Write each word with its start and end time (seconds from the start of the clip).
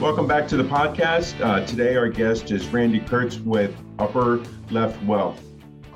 Welcome 0.00 0.26
back 0.26 0.48
to 0.48 0.56
the 0.56 0.64
podcast. 0.64 1.38
Uh, 1.44 1.62
today, 1.66 1.94
our 1.94 2.08
guest 2.08 2.50
is 2.50 2.66
Randy 2.68 3.00
Kurtz 3.00 3.36
with 3.36 3.76
Upper 3.98 4.42
Left 4.70 5.00
Wealth. 5.04 5.38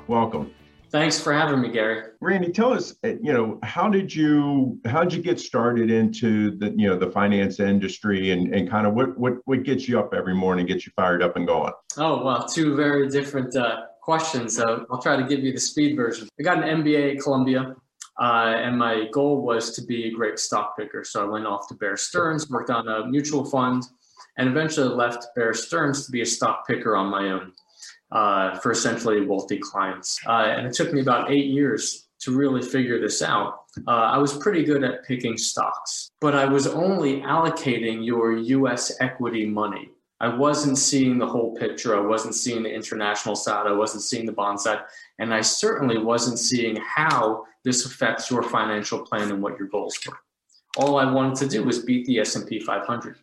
Welcome. 0.05 0.51
Thanks 0.91 1.19
for 1.19 1.33
having 1.33 1.59
me, 1.59 1.69
Gary. 1.71 2.11
Randy, 2.21 2.51
tell 2.51 2.71
us, 2.71 2.93
uh, 3.03 3.13
you 3.19 3.33
know, 3.33 3.57
how 3.63 3.89
did 3.89 4.13
you 4.13 4.79
how 4.85 5.03
did 5.03 5.11
you 5.11 5.23
get 5.23 5.39
started 5.39 5.89
into 5.89 6.55
the 6.55 6.71
you 6.77 6.87
know 6.87 6.95
the 6.95 7.09
finance 7.09 7.59
industry 7.59 8.29
and, 8.29 8.53
and 8.53 8.69
kind 8.69 8.85
of 8.85 8.93
what 8.93 9.17
what 9.17 9.37
what 9.45 9.63
gets 9.63 9.89
you 9.89 9.99
up 9.99 10.13
every 10.13 10.35
morning, 10.35 10.67
gets 10.67 10.85
you 10.85 10.91
fired 10.95 11.23
up 11.23 11.35
and 11.35 11.47
going? 11.47 11.73
Oh 11.97 12.23
well, 12.23 12.47
two 12.47 12.75
very 12.75 13.09
different 13.09 13.55
uh, 13.55 13.85
questions. 14.01 14.55
So 14.55 14.85
I'll 14.91 15.01
try 15.01 15.17
to 15.17 15.23
give 15.23 15.39
you 15.39 15.51
the 15.51 15.59
speed 15.59 15.95
version. 15.95 16.29
I 16.39 16.43
got 16.43 16.63
an 16.63 16.83
MBA 16.83 17.15
at 17.15 17.23
Columbia. 17.23 17.75
Uh, 18.19 18.53
and 18.57 18.77
my 18.77 19.07
goal 19.11 19.41
was 19.41 19.71
to 19.71 19.81
be 19.81 20.05
a 20.05 20.11
great 20.11 20.39
stock 20.39 20.77
picker. 20.77 21.03
So 21.03 21.25
I 21.25 21.29
went 21.29 21.45
off 21.45 21.67
to 21.67 21.73
Bear 21.73 21.97
Stearns, 21.97 22.49
worked 22.49 22.69
on 22.69 22.87
a 22.87 23.05
mutual 23.05 23.43
fund, 23.43 23.83
and 24.37 24.47
eventually 24.47 24.87
left 24.87 25.27
Bear 25.35 25.53
Stearns 25.53 26.05
to 26.05 26.11
be 26.11 26.21
a 26.21 26.25
stock 26.25 26.67
picker 26.67 26.95
on 26.95 27.07
my 27.07 27.31
own 27.31 27.51
uh, 28.11 28.57
for 28.59 28.71
essentially 28.71 29.25
wealthy 29.25 29.57
clients. 29.57 30.19
Uh, 30.25 30.53
and 30.57 30.67
it 30.67 30.73
took 30.73 30.93
me 30.93 31.01
about 31.01 31.31
eight 31.31 31.47
years 31.47 32.07
to 32.19 32.35
really 32.35 32.61
figure 32.61 32.99
this 32.99 33.21
out. 33.21 33.65
Uh, 33.87 33.91
I 33.91 34.17
was 34.17 34.37
pretty 34.37 34.63
good 34.63 34.83
at 34.83 35.03
picking 35.03 35.37
stocks, 35.37 36.11
but 36.21 36.33
I 36.33 36.45
was 36.45 36.67
only 36.67 37.21
allocating 37.21 38.05
your 38.05 38.37
US 38.37 38.91
equity 39.01 39.45
money. 39.45 39.89
I 40.21 40.33
wasn't 40.33 40.77
seeing 40.77 41.17
the 41.17 41.27
whole 41.27 41.55
picture. 41.55 41.95
I 41.95 41.99
wasn't 41.99 42.35
seeing 42.35 42.63
the 42.63 42.73
international 42.73 43.35
side. 43.35 43.67
I 43.67 43.73
wasn't 43.73 44.03
seeing 44.03 44.25
the 44.25 44.31
bond 44.31 44.59
side. 44.61 44.79
And 45.19 45.33
I 45.33 45.41
certainly 45.41 45.97
wasn't 45.97 46.39
seeing 46.39 46.77
how 46.77 47.45
this 47.63 47.85
affects 47.85 48.31
your 48.31 48.43
financial 48.43 48.99
plan 48.99 49.29
and 49.29 49.41
what 49.41 49.59
your 49.59 49.67
goals 49.67 49.97
were. 50.07 50.17
All 50.77 50.97
I 50.97 51.11
wanted 51.11 51.35
to 51.37 51.47
do 51.47 51.63
was 51.63 51.79
beat 51.79 52.05
the 52.05 52.19
S&P 52.19 52.59
500 52.59 53.17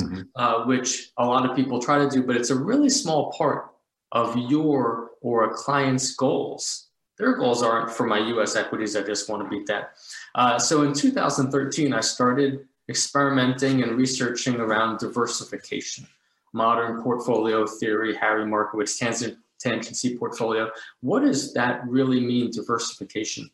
mm-hmm. 0.00 0.22
uh, 0.34 0.64
which 0.64 1.10
a 1.18 1.24
lot 1.24 1.48
of 1.48 1.56
people 1.56 1.80
try 1.80 1.98
to 1.98 2.08
do, 2.08 2.22
but 2.22 2.36
it's 2.36 2.50
a 2.50 2.56
really 2.56 2.90
small 2.90 3.32
part 3.32 3.70
of 4.12 4.36
your 4.36 5.10
or 5.20 5.44
a 5.44 5.54
client's 5.54 6.14
goals. 6.14 6.88
Their 7.18 7.36
goals 7.36 7.62
aren't 7.62 7.90
for 7.90 8.06
my 8.06 8.18
US 8.18 8.56
equities, 8.56 8.96
I 8.96 9.02
just 9.02 9.28
want 9.28 9.42
to 9.42 9.48
beat 9.48 9.66
that. 9.66 9.92
Uh, 10.34 10.58
so 10.58 10.82
in 10.82 10.92
2013, 10.92 11.92
I 11.92 12.00
started 12.00 12.66
experimenting 12.88 13.82
and 13.82 13.92
researching 13.92 14.56
around 14.56 14.98
diversification, 14.98 16.06
modern 16.54 17.02
portfolio 17.02 17.66
theory, 17.66 18.16
Harry 18.16 18.46
Markowitz, 18.46 18.98
tangent, 18.98 19.36
tangency 19.62 20.18
portfolio. 20.18 20.70
What 21.00 21.20
does 21.20 21.52
that 21.54 21.86
really 21.86 22.20
mean, 22.20 22.50
diversification? 22.50 23.50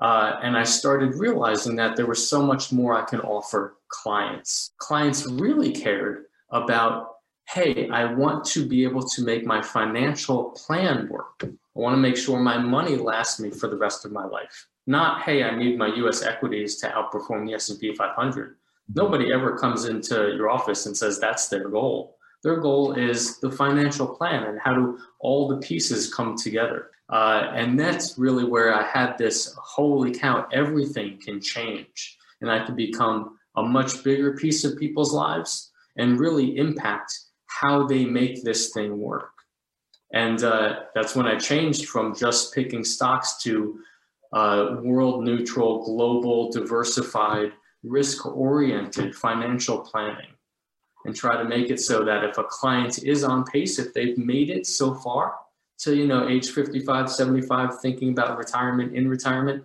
Uh, 0.00 0.38
and 0.42 0.56
I 0.56 0.62
started 0.62 1.14
realizing 1.14 1.76
that 1.76 1.96
there 1.96 2.06
was 2.06 2.28
so 2.28 2.42
much 2.42 2.72
more 2.72 2.94
I 2.94 3.04
can 3.04 3.20
offer 3.20 3.76
clients. 3.88 4.72
Clients 4.78 5.26
really 5.26 5.72
cared 5.72 6.26
about, 6.50 7.16
hey, 7.48 7.88
I 7.90 8.12
want 8.12 8.44
to 8.46 8.66
be 8.66 8.84
able 8.84 9.02
to 9.02 9.24
make 9.24 9.44
my 9.44 9.60
financial 9.60 10.50
plan 10.50 11.08
work. 11.08 11.42
I 11.42 11.48
want 11.74 11.94
to 11.94 12.00
make 12.00 12.16
sure 12.16 12.38
my 12.38 12.58
money 12.58 12.96
lasts 12.96 13.40
me 13.40 13.50
for 13.50 13.68
the 13.68 13.76
rest 13.76 14.04
of 14.04 14.12
my 14.12 14.24
life. 14.24 14.66
Not, 14.86 15.22
hey, 15.22 15.42
I 15.42 15.56
need 15.56 15.76
my 15.76 15.88
U.S. 15.96 16.22
equities 16.22 16.76
to 16.76 16.88
outperform 16.88 17.46
the 17.46 17.54
S&P 17.54 17.94
500. 17.94 18.56
Nobody 18.94 19.32
ever 19.32 19.58
comes 19.58 19.84
into 19.84 20.32
your 20.34 20.48
office 20.48 20.86
and 20.86 20.96
says 20.96 21.18
that's 21.18 21.48
their 21.48 21.68
goal. 21.68 22.17
Their 22.44 22.58
goal 22.58 22.92
is 22.92 23.38
the 23.40 23.50
financial 23.50 24.06
plan 24.06 24.44
and 24.44 24.60
how 24.60 24.74
do 24.74 24.98
all 25.20 25.48
the 25.48 25.56
pieces 25.56 26.12
come 26.12 26.36
together. 26.36 26.90
Uh, 27.10 27.50
and 27.54 27.78
that's 27.78 28.18
really 28.18 28.44
where 28.44 28.72
I 28.74 28.82
had 28.82 29.16
this 29.16 29.54
holy 29.56 30.12
cow, 30.12 30.46
everything 30.52 31.18
can 31.20 31.40
change. 31.40 32.16
And 32.40 32.50
I 32.50 32.64
could 32.64 32.76
become 32.76 33.38
a 33.56 33.62
much 33.62 34.04
bigger 34.04 34.36
piece 34.36 34.64
of 34.64 34.78
people's 34.78 35.12
lives 35.12 35.72
and 35.96 36.20
really 36.20 36.56
impact 36.58 37.12
how 37.46 37.86
they 37.86 38.04
make 38.04 38.44
this 38.44 38.70
thing 38.70 38.98
work. 38.98 39.32
And 40.12 40.42
uh, 40.44 40.80
that's 40.94 41.16
when 41.16 41.26
I 41.26 41.36
changed 41.36 41.86
from 41.86 42.14
just 42.14 42.54
picking 42.54 42.84
stocks 42.84 43.42
to 43.42 43.80
uh, 44.32 44.76
world 44.82 45.24
neutral, 45.24 45.84
global, 45.84 46.52
diversified, 46.52 47.52
risk 47.82 48.26
oriented 48.26 49.14
financial 49.14 49.80
planning 49.80 50.28
and 51.04 51.14
try 51.14 51.36
to 51.36 51.44
make 51.44 51.70
it 51.70 51.80
so 51.80 52.04
that 52.04 52.24
if 52.24 52.38
a 52.38 52.44
client 52.44 53.02
is 53.04 53.24
on 53.24 53.44
pace, 53.44 53.78
if 53.78 53.94
they've 53.94 54.18
made 54.18 54.50
it 54.50 54.66
so 54.66 54.94
far, 54.94 55.36
to 55.78 55.94
you 55.94 56.08
know 56.08 56.28
age 56.28 56.50
55 56.50 57.08
75 57.08 57.80
thinking 57.80 58.10
about 58.10 58.36
retirement 58.36 58.96
in 58.96 59.08
retirement 59.08 59.64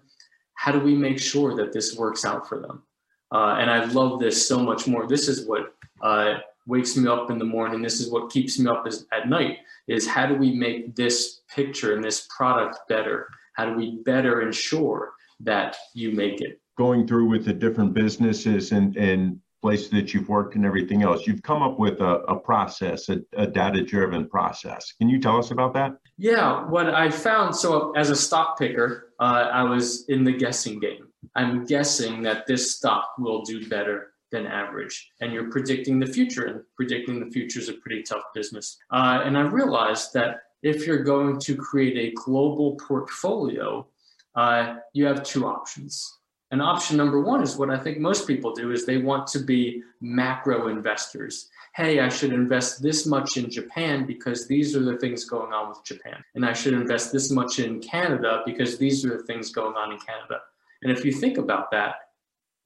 how 0.56 0.72
do 0.72 0.80
we 0.80 0.96
make 0.96 1.20
sure 1.20 1.56
that 1.56 1.74
this 1.74 1.98
works 1.98 2.26
out 2.26 2.48
for 2.48 2.60
them? 2.60 2.84
Uh, 3.32 3.58
and 3.60 3.70
i 3.70 3.84
love 3.86 4.20
this 4.20 4.48
so 4.48 4.60
much 4.60 4.88
more. 4.88 5.08
This 5.08 5.28
is 5.28 5.46
what 5.48 5.76
uh, 6.02 6.36
wakes 6.68 6.96
me 6.96 7.10
up 7.10 7.32
in 7.32 7.38
the 7.38 7.46
morning. 7.46 7.82
This 7.82 8.00
is 8.00 8.10
what 8.12 8.32
keeps 8.32 8.60
me 8.60 8.70
up 8.70 8.88
is, 8.88 9.06
at 9.12 9.28
night 9.28 9.58
is 9.88 10.08
how 10.08 10.26
do 10.26 10.36
we 10.36 10.54
make 10.54 10.96
this 10.96 11.42
picture 11.54 11.96
and 11.96 12.04
this 12.04 12.28
product 12.36 12.78
better? 12.88 13.28
How 13.56 13.66
do 13.66 13.74
we 13.74 14.02
better 14.04 14.42
ensure 14.42 15.14
that 15.42 15.76
you 15.94 16.12
make 16.12 16.42
it? 16.42 16.62
Going 16.78 17.08
through 17.08 17.26
with 17.26 17.44
the 17.46 17.54
different 17.54 17.94
businesses 17.94 18.72
and 18.72 18.96
and 18.96 19.40
places 19.64 19.90
that 19.92 20.14
you've 20.14 20.28
worked 20.28 20.56
and 20.58 20.66
everything 20.66 21.04
else. 21.08 21.26
You've 21.26 21.42
come 21.42 21.62
up 21.68 21.80
with 21.80 21.98
a, 22.02 22.14
a 22.36 22.38
process, 22.50 23.08
a, 23.08 23.18
a 23.46 23.48
data 23.48 23.82
driven 23.82 24.28
process. 24.28 24.94
Can 25.00 25.08
you 25.08 25.20
tell 25.26 25.38
us 25.38 25.52
about 25.52 25.74
that? 25.76 25.92
Yeah, 26.18 26.68
what 26.76 26.88
I 26.94 27.10
found 27.10 27.56
so 27.56 27.70
as 28.02 28.10
a 28.10 28.16
stock 28.16 28.60
picker, 28.60 29.14
uh, 29.22 29.46
I 29.62 29.64
was 29.64 29.86
in 30.10 30.26
the 30.26 30.34
guessing 30.34 30.82
game. 30.82 31.08
I'm 31.36 31.66
guessing 31.66 32.22
that 32.24 32.46
this 32.46 32.76
stock 32.76 33.06
will 33.18 33.42
do 33.44 33.58
better 33.70 33.98
than 34.34 34.46
average. 34.48 34.96
And 35.22 35.32
you're 35.32 35.50
predicting 35.50 35.98
the 35.98 36.12
future, 36.18 36.46
and 36.50 36.62
predicting 36.76 37.16
the 37.24 37.32
future 37.32 37.60
is 37.60 37.70
a 37.70 37.80
pretty 37.84 38.04
tough 38.04 38.26
business. 38.36 38.78
Uh, 38.92 39.22
and 39.24 39.38
I 39.38 39.42
realized 39.42 40.14
that 40.16 40.42
if 40.62 40.86
you're 40.86 41.04
going 41.04 41.40
to 41.48 41.56
create 41.56 41.98
a 41.98 42.14
global 42.26 42.76
portfolio, 42.88 43.88
uh, 44.36 44.76
you 44.94 45.06
have 45.06 45.24
two 45.24 45.46
options. 45.46 46.20
And 46.54 46.62
option 46.62 46.98
number 46.98 47.20
one 47.20 47.42
is 47.42 47.58
what 47.58 47.72
I 47.72 47.80
think 47.80 47.98
most 47.98 48.28
people 48.28 48.54
do 48.54 48.70
is 48.70 48.86
they 48.86 49.00
want 49.00 49.26
to 49.30 49.40
be 49.40 49.82
macro 50.02 50.68
investors. 50.68 51.50
Hey, 51.74 52.00
I 52.00 52.10
should 52.10 52.32
invest 52.32 52.80
this 52.80 53.08
much 53.08 53.38
in 53.38 53.50
Japan 53.50 54.06
because 54.06 54.48
these 54.48 54.76
are 54.76 54.84
the 54.84 55.00
things 55.00 55.26
going 55.26 55.52
on 55.52 55.70
with 55.70 55.84
Japan. 55.84 56.24
And 56.36 56.46
I 56.46 56.54
should 56.54 56.76
invest 56.76 57.12
this 57.12 57.32
much 57.32 57.58
in 57.58 57.82
Canada 57.82 58.44
because 58.46 58.78
these 58.78 59.04
are 59.04 59.18
the 59.18 59.24
things 59.24 59.52
going 59.52 59.76
on 59.76 59.94
in 59.94 59.98
Canada. 59.98 60.42
And 60.84 60.92
if 60.92 61.04
you 61.04 61.12
think 61.12 61.40
about 61.40 61.72
that, 61.72 61.96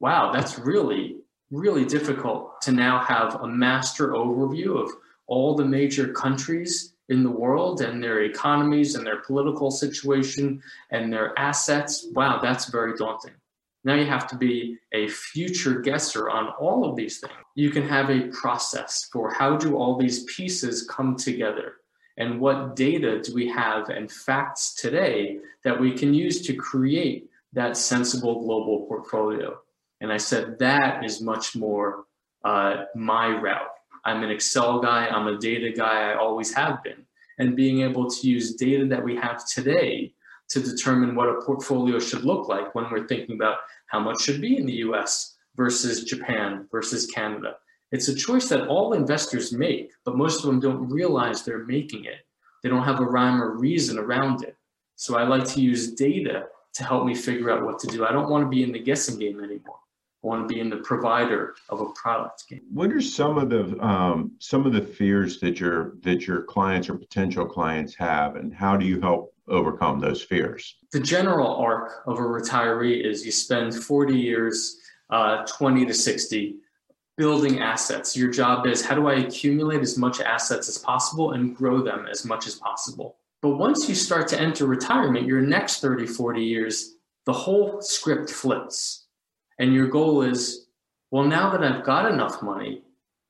wow, 0.02 0.34
that's 0.34 0.60
really, 0.60 1.20
really 1.50 1.86
difficult 1.86 2.60
to 2.64 2.74
now 2.74 3.00
have 3.00 3.36
a 3.36 3.48
master 3.48 4.10
overview 4.10 4.84
of 4.84 4.92
all 5.28 5.56
the 5.56 5.64
major 5.64 6.12
countries 6.12 6.92
in 7.08 7.24
the 7.24 7.32
world 7.32 7.80
and 7.80 8.04
their 8.04 8.24
economies 8.24 8.96
and 8.96 9.08
their 9.08 9.22
political 9.22 9.72
situation 9.72 10.62
and 10.92 11.14
their 11.14 11.32
assets. 11.40 12.06
Wow, 12.12 12.42
that's 12.42 12.66
very 12.66 12.94
daunting. 12.98 13.32
Now 13.88 13.94
you 13.94 14.06
have 14.08 14.28
to 14.28 14.36
be 14.36 14.78
a 14.92 15.08
future 15.08 15.80
guesser 15.80 16.30
on 16.30 16.50
all 16.60 16.84
of 16.84 16.98
these 16.98 17.22
things. 17.22 17.32
You 17.56 17.70
can 17.70 17.88
have 17.88 18.10
a 18.10 18.28
process 18.28 19.08
for 19.14 19.34
how 19.34 19.56
do 19.56 19.78
all 19.78 19.98
these 19.98 20.26
pieces 20.26 20.86
come 20.90 21.16
together 21.16 21.76
and 22.18 22.42
what 22.42 22.76
data 22.76 23.22
do 23.22 23.34
we 23.34 23.48
have 23.48 23.88
and 23.88 24.12
facts 24.12 24.76
today 24.76 25.38
that 25.64 25.80
we 25.80 25.94
can 25.94 26.14
use 26.14 26.42
to 26.48 26.54
create 26.54 27.30
that 27.54 27.78
sensible 27.78 28.42
global 28.44 28.86
portfolio. 28.88 29.58
And 30.02 30.12
I 30.12 30.18
said 30.18 30.60
that 30.60 31.06
is 31.06 31.22
much 31.22 31.56
more 31.56 32.08
uh, 32.44 32.84
my 32.94 33.28
route. 33.28 33.72
I'm 34.04 34.22
an 34.22 34.32
Excel 34.32 34.82
guy, 34.82 35.08
I'm 35.08 35.28
a 35.28 35.38
data 35.38 35.72
guy, 35.72 36.12
I 36.12 36.16
always 36.16 36.54
have 36.54 36.84
been. 36.84 37.06
And 37.40 37.56
being 37.56 37.84
able 37.84 38.10
to 38.10 38.28
use 38.28 38.56
data 38.56 38.86
that 38.88 39.02
we 39.02 39.16
have 39.16 39.48
today 39.48 40.12
to 40.50 40.62
determine 40.62 41.16
what 41.16 41.30
a 41.30 41.42
portfolio 41.42 42.00
should 42.00 42.24
look 42.24 42.48
like 42.48 42.74
when 42.74 42.90
we're 42.90 43.08
thinking 43.08 43.36
about 43.36 43.58
how 43.88 44.00
much 44.00 44.22
should 44.22 44.42
be 44.42 44.58
in 44.58 44.66
the 44.66 44.84
US 44.88 45.36
versus 45.56 46.04
Japan 46.04 46.68
versus 46.72 47.08
Canada. 47.08 47.56
It's 47.92 48.10
a 48.10 48.16
choice 48.16 48.50
that 48.50 48.68
all 48.68 48.94
investors 48.94 49.54
make, 49.54 49.92
but 50.06 50.18
most 50.18 50.40
of 50.40 50.48
them 50.48 50.60
don't 50.60 50.90
realize 50.90 51.44
they're 51.44 51.66
making 51.66 52.06
it. 52.06 52.20
They 52.64 52.70
don't 52.70 52.84
have 52.84 53.00
a 53.00 53.06
rhyme 53.06 53.42
or 53.42 53.58
reason 53.58 53.98
around 53.98 54.44
it. 54.44 54.56
So 54.96 55.18
I 55.18 55.24
like 55.24 55.46
to 55.50 55.62
use 55.62 55.94
data 55.94 56.48
to 56.74 56.84
help 56.84 57.06
me 57.06 57.16
figure 57.16 57.50
out 57.50 57.66
what 57.66 57.80
to 57.80 57.88
do. 57.88 58.06
I 58.06 58.12
don't 58.12 58.30
want 58.30 58.44
to 58.44 58.50
be 58.50 58.64
in 58.64 58.72
the 58.72 58.80
guessing 58.80 59.20
game 59.20 59.40
anymore. 59.40 59.80
I 60.24 60.28
want 60.28 60.48
to 60.48 60.54
be 60.54 60.60
in 60.60 60.70
the 60.70 60.78
provider 60.78 61.56
of 61.70 61.80
a 61.80 61.86
product 61.94 62.44
game. 62.50 62.62
What 62.74 62.92
are 62.92 63.02
some 63.02 63.38
of 63.38 63.50
the 63.50 63.80
um, 63.80 64.32
some 64.40 64.66
of 64.66 64.74
the 64.74 64.82
fears 64.82 65.40
that 65.40 65.60
your 65.60 65.94
that 66.02 66.28
your 66.28 66.42
clients 66.42 66.90
or 66.90 66.96
potential 66.96 67.46
clients 67.46 67.96
have, 67.96 68.36
and 68.36 68.54
how 68.54 68.76
do 68.76 68.86
you 68.86 69.00
help 69.00 69.34
overcome 69.48 70.00
those 70.00 70.22
fears? 70.22 70.76
The 70.92 71.00
general 71.00 71.56
arc 71.56 72.04
of 72.06 72.18
a 72.18 72.22
retiree 72.22 73.06
is 73.06 73.26
you 73.26 73.32
spend 73.32 73.76
40 73.76 74.18
years, 74.18 74.80
uh, 75.10 75.46
20 75.46 75.86
to 75.86 75.94
60, 75.94 76.58
building 77.18 77.60
assets. 77.60 78.16
Your 78.16 78.30
job 78.30 78.68
is 78.68 78.86
how 78.86 78.96
do 78.96 79.08
I 79.08 79.16
accumulate 79.16 79.82
as 79.82 79.98
much 79.98 80.22
assets 80.22 80.70
as 80.70 80.78
possible 80.78 81.32
and 81.32 81.56
grow 81.56 81.82
them 81.82 82.08
as 82.10 82.26
much 82.26 82.46
as 82.48 82.56
possible. 82.56 83.18
But 83.42 83.58
once 83.58 83.90
you 83.90 83.96
start 83.96 84.28
to 84.30 84.40
enter 84.40 84.66
retirement, 84.66 85.28
your 85.28 85.42
next 85.42 85.82
30, 85.82 86.06
40 86.06 86.44
years, 86.44 86.96
the 87.26 87.34
whole 87.34 87.82
script 87.82 88.30
flips 88.30 89.08
and 89.60 89.74
your 89.74 89.88
goal 89.88 90.22
is, 90.22 90.68
well, 91.12 91.24
now 91.24 91.52
that 91.52 91.64
I've 91.64 91.84
got 91.84 92.12
enough 92.12 92.42
money, 92.42 92.84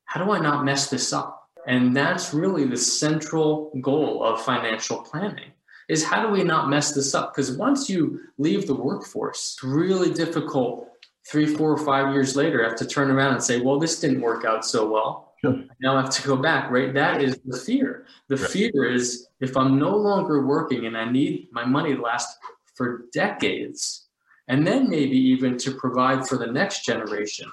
how 0.04 0.24
do 0.24 0.30
I 0.30 0.38
not 0.38 0.64
mess 0.64 0.90
this 0.90 1.12
up? 1.12 1.48
And 1.66 1.94
that's 1.94 2.32
really 2.32 2.64
the 2.64 2.76
central 2.76 3.70
goal 3.80 4.24
of 4.24 4.42
financial 4.42 5.02
planning 5.02 5.52
is 5.88 6.04
how 6.04 6.24
do 6.24 6.32
we 6.32 6.44
not 6.44 6.68
mess 6.68 6.92
this 6.92 7.14
up? 7.14 7.34
Because 7.34 7.52
once 7.52 7.88
you 7.88 8.20
leave 8.36 8.66
the 8.66 8.74
workforce, 8.74 9.54
it's 9.54 9.64
really 9.64 10.12
difficult 10.12 10.88
three, 11.26 11.46
four, 11.46 11.72
or 11.72 11.78
five 11.78 12.12
years 12.12 12.36
later, 12.36 12.64
I 12.64 12.68
have 12.68 12.78
to 12.78 12.86
turn 12.86 13.10
around 13.10 13.34
and 13.34 13.42
say, 13.42 13.60
well, 13.60 13.78
this 13.78 14.00
didn't 14.00 14.20
work 14.20 14.44
out 14.44 14.64
so 14.64 14.90
well. 14.90 15.34
Now 15.80 15.96
I 15.96 16.00
have 16.00 16.10
to 16.10 16.26
go 16.26 16.36
back, 16.36 16.70
right? 16.70 16.92
That 16.92 17.22
is 17.22 17.38
the 17.44 17.56
fear. 17.56 18.06
The 18.28 18.36
right. 18.36 18.50
fear 18.50 18.92
is 18.92 19.28
if 19.40 19.56
I'm 19.56 19.78
no 19.78 19.96
longer 19.96 20.44
working 20.46 20.86
and 20.86 20.96
I 20.96 21.10
need 21.10 21.48
my 21.52 21.64
money 21.64 21.94
to 21.94 22.00
last 22.00 22.38
for 22.74 23.04
decades, 23.12 24.06
and 24.48 24.66
then 24.66 24.88
maybe 24.88 25.16
even 25.16 25.58
to 25.58 25.72
provide 25.72 26.26
for 26.26 26.38
the 26.38 26.46
next 26.46 26.84
generation. 26.84 27.50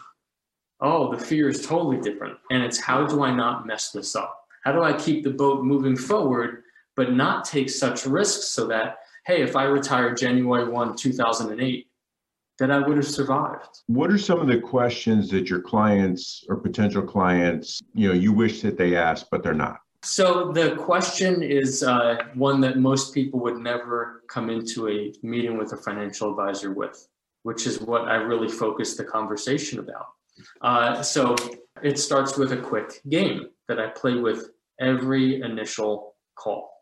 Oh, 0.81 1.13
the 1.13 1.23
fear 1.23 1.49
is 1.49 1.65
totally 1.65 1.99
different. 1.99 2.37
And 2.51 2.63
it's 2.63 2.79
how 2.79 3.05
do 3.05 3.23
I 3.23 3.33
not 3.33 3.67
mess 3.67 3.91
this 3.91 4.15
up? 4.15 4.45
How 4.63 4.71
do 4.71 4.81
I 4.81 4.93
keep 4.93 5.23
the 5.23 5.31
boat 5.31 5.63
moving 5.63 5.95
forward, 5.95 6.63
but 6.95 7.13
not 7.13 7.45
take 7.45 7.69
such 7.69 8.05
risks 8.05 8.47
so 8.47 8.67
that, 8.67 8.97
hey, 9.25 9.41
if 9.41 9.55
I 9.55 9.63
retire 9.63 10.13
January 10.13 10.69
1, 10.69 10.95
2008, 10.95 11.87
that 12.57 12.71
I 12.71 12.79
would 12.79 12.95
have 12.97 13.07
survived. 13.07 13.81
What 13.87 14.09
are 14.11 14.17
some 14.17 14.39
of 14.39 14.47
the 14.47 14.59
questions 14.59 15.29
that 15.31 15.49
your 15.49 15.61
clients 15.61 16.45
or 16.47 16.55
potential 16.55 17.01
clients, 17.01 17.81
you 17.93 18.07
know, 18.07 18.13
you 18.13 18.31
wish 18.31 18.61
that 18.61 18.77
they 18.77 18.95
asked, 18.95 19.27
but 19.29 19.43
they're 19.43 19.53
not? 19.53 19.79
So 20.03 20.51
the 20.51 20.75
question 20.75 21.41
is 21.41 21.83
uh, 21.83 22.17
one 22.35 22.61
that 22.61 22.77
most 22.77 23.13
people 23.13 23.39
would 23.41 23.57
never 23.57 24.23
come 24.29 24.49
into 24.49 24.87
a 24.87 25.13
meeting 25.23 25.57
with 25.57 25.73
a 25.73 25.77
financial 25.77 26.29
advisor 26.29 26.71
with, 26.71 27.07
which 27.43 27.65
is 27.65 27.81
what 27.81 28.03
I 28.03 28.15
really 28.15 28.47
focus 28.47 28.95
the 28.95 29.03
conversation 29.03 29.79
about. 29.79 30.05
Uh, 30.61 31.01
so 31.01 31.35
it 31.81 31.97
starts 31.97 32.37
with 32.37 32.51
a 32.51 32.57
quick 32.57 33.01
game 33.09 33.47
that 33.67 33.79
I 33.79 33.87
play 33.87 34.13
with 34.13 34.51
every 34.79 35.41
initial 35.41 36.15
call. 36.35 36.74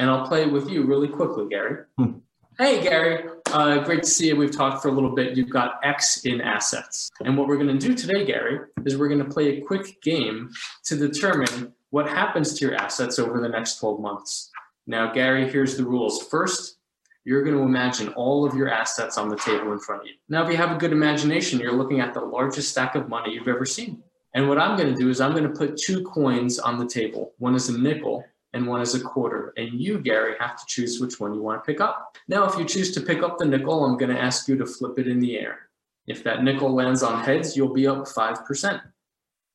And 0.00 0.08
I'll 0.08 0.26
play 0.26 0.46
with 0.46 0.70
you 0.70 0.84
really 0.84 1.08
quickly, 1.08 1.46
Gary. 1.50 1.84
Hmm. 1.98 2.12
Hey, 2.58 2.82
Gary. 2.82 3.28
Uh, 3.52 3.84
great 3.84 4.02
to 4.02 4.08
see 4.08 4.28
you. 4.28 4.36
We've 4.36 4.50
talked 4.50 4.80
for 4.80 4.88
a 4.88 4.92
little 4.92 5.14
bit. 5.14 5.36
You've 5.36 5.50
got 5.50 5.78
X 5.84 6.24
in 6.24 6.40
assets. 6.40 7.10
And 7.22 7.36
what 7.36 7.46
we're 7.46 7.58
going 7.58 7.78
to 7.78 7.86
do 7.86 7.94
today, 7.94 8.24
Gary, 8.24 8.60
is 8.86 8.96
we're 8.96 9.08
going 9.08 9.22
to 9.22 9.30
play 9.30 9.58
a 9.58 9.60
quick 9.60 10.00
game 10.00 10.48
to 10.84 10.96
determine 10.96 11.74
what 11.90 12.08
happens 12.08 12.54
to 12.54 12.64
your 12.64 12.74
assets 12.76 13.18
over 13.18 13.42
the 13.42 13.48
next 13.50 13.78
12 13.78 14.00
months. 14.00 14.50
Now, 14.86 15.12
Gary, 15.12 15.50
here's 15.50 15.76
the 15.76 15.84
rules. 15.84 16.26
First, 16.28 16.78
you're 17.24 17.44
going 17.44 17.58
to 17.58 17.62
imagine 17.62 18.08
all 18.14 18.46
of 18.46 18.54
your 18.54 18.70
assets 18.70 19.18
on 19.18 19.28
the 19.28 19.36
table 19.36 19.70
in 19.74 19.80
front 19.80 20.00
of 20.00 20.08
you. 20.08 20.14
Now, 20.30 20.42
if 20.42 20.50
you 20.50 20.56
have 20.56 20.74
a 20.74 20.78
good 20.78 20.92
imagination, 20.92 21.60
you're 21.60 21.76
looking 21.76 22.00
at 22.00 22.14
the 22.14 22.22
largest 22.22 22.70
stack 22.70 22.94
of 22.94 23.10
money 23.10 23.34
you've 23.34 23.48
ever 23.48 23.66
seen. 23.66 24.02
And 24.32 24.48
what 24.48 24.58
I'm 24.58 24.78
going 24.78 24.94
to 24.94 24.98
do 24.98 25.10
is 25.10 25.20
I'm 25.20 25.32
going 25.32 25.44
to 25.44 25.50
put 25.50 25.76
two 25.76 26.04
coins 26.04 26.58
on 26.58 26.78
the 26.78 26.86
table. 26.86 27.34
One 27.36 27.54
is 27.54 27.68
a 27.68 27.78
nickel 27.78 28.24
and 28.52 28.66
one 28.66 28.80
is 28.80 28.94
a 28.94 29.00
quarter. 29.00 29.52
And 29.56 29.80
you, 29.80 29.98
Gary, 29.98 30.34
have 30.40 30.56
to 30.56 30.64
choose 30.66 31.00
which 31.00 31.20
one 31.20 31.34
you 31.34 31.42
want 31.42 31.62
to 31.62 31.66
pick 31.66 31.80
up. 31.80 32.16
Now, 32.28 32.44
if 32.44 32.58
you 32.58 32.64
choose 32.64 32.92
to 32.92 33.00
pick 33.00 33.22
up 33.22 33.38
the 33.38 33.44
nickel, 33.44 33.84
I'm 33.84 33.96
going 33.96 34.14
to 34.14 34.20
ask 34.20 34.48
you 34.48 34.56
to 34.58 34.66
flip 34.66 34.98
it 34.98 35.06
in 35.06 35.20
the 35.20 35.38
air. 35.38 35.58
If 36.06 36.24
that 36.24 36.42
nickel 36.42 36.74
lands 36.74 37.02
on 37.02 37.22
heads, 37.22 37.56
you'll 37.56 37.72
be 37.72 37.86
up 37.86 38.06
5%. 38.06 38.80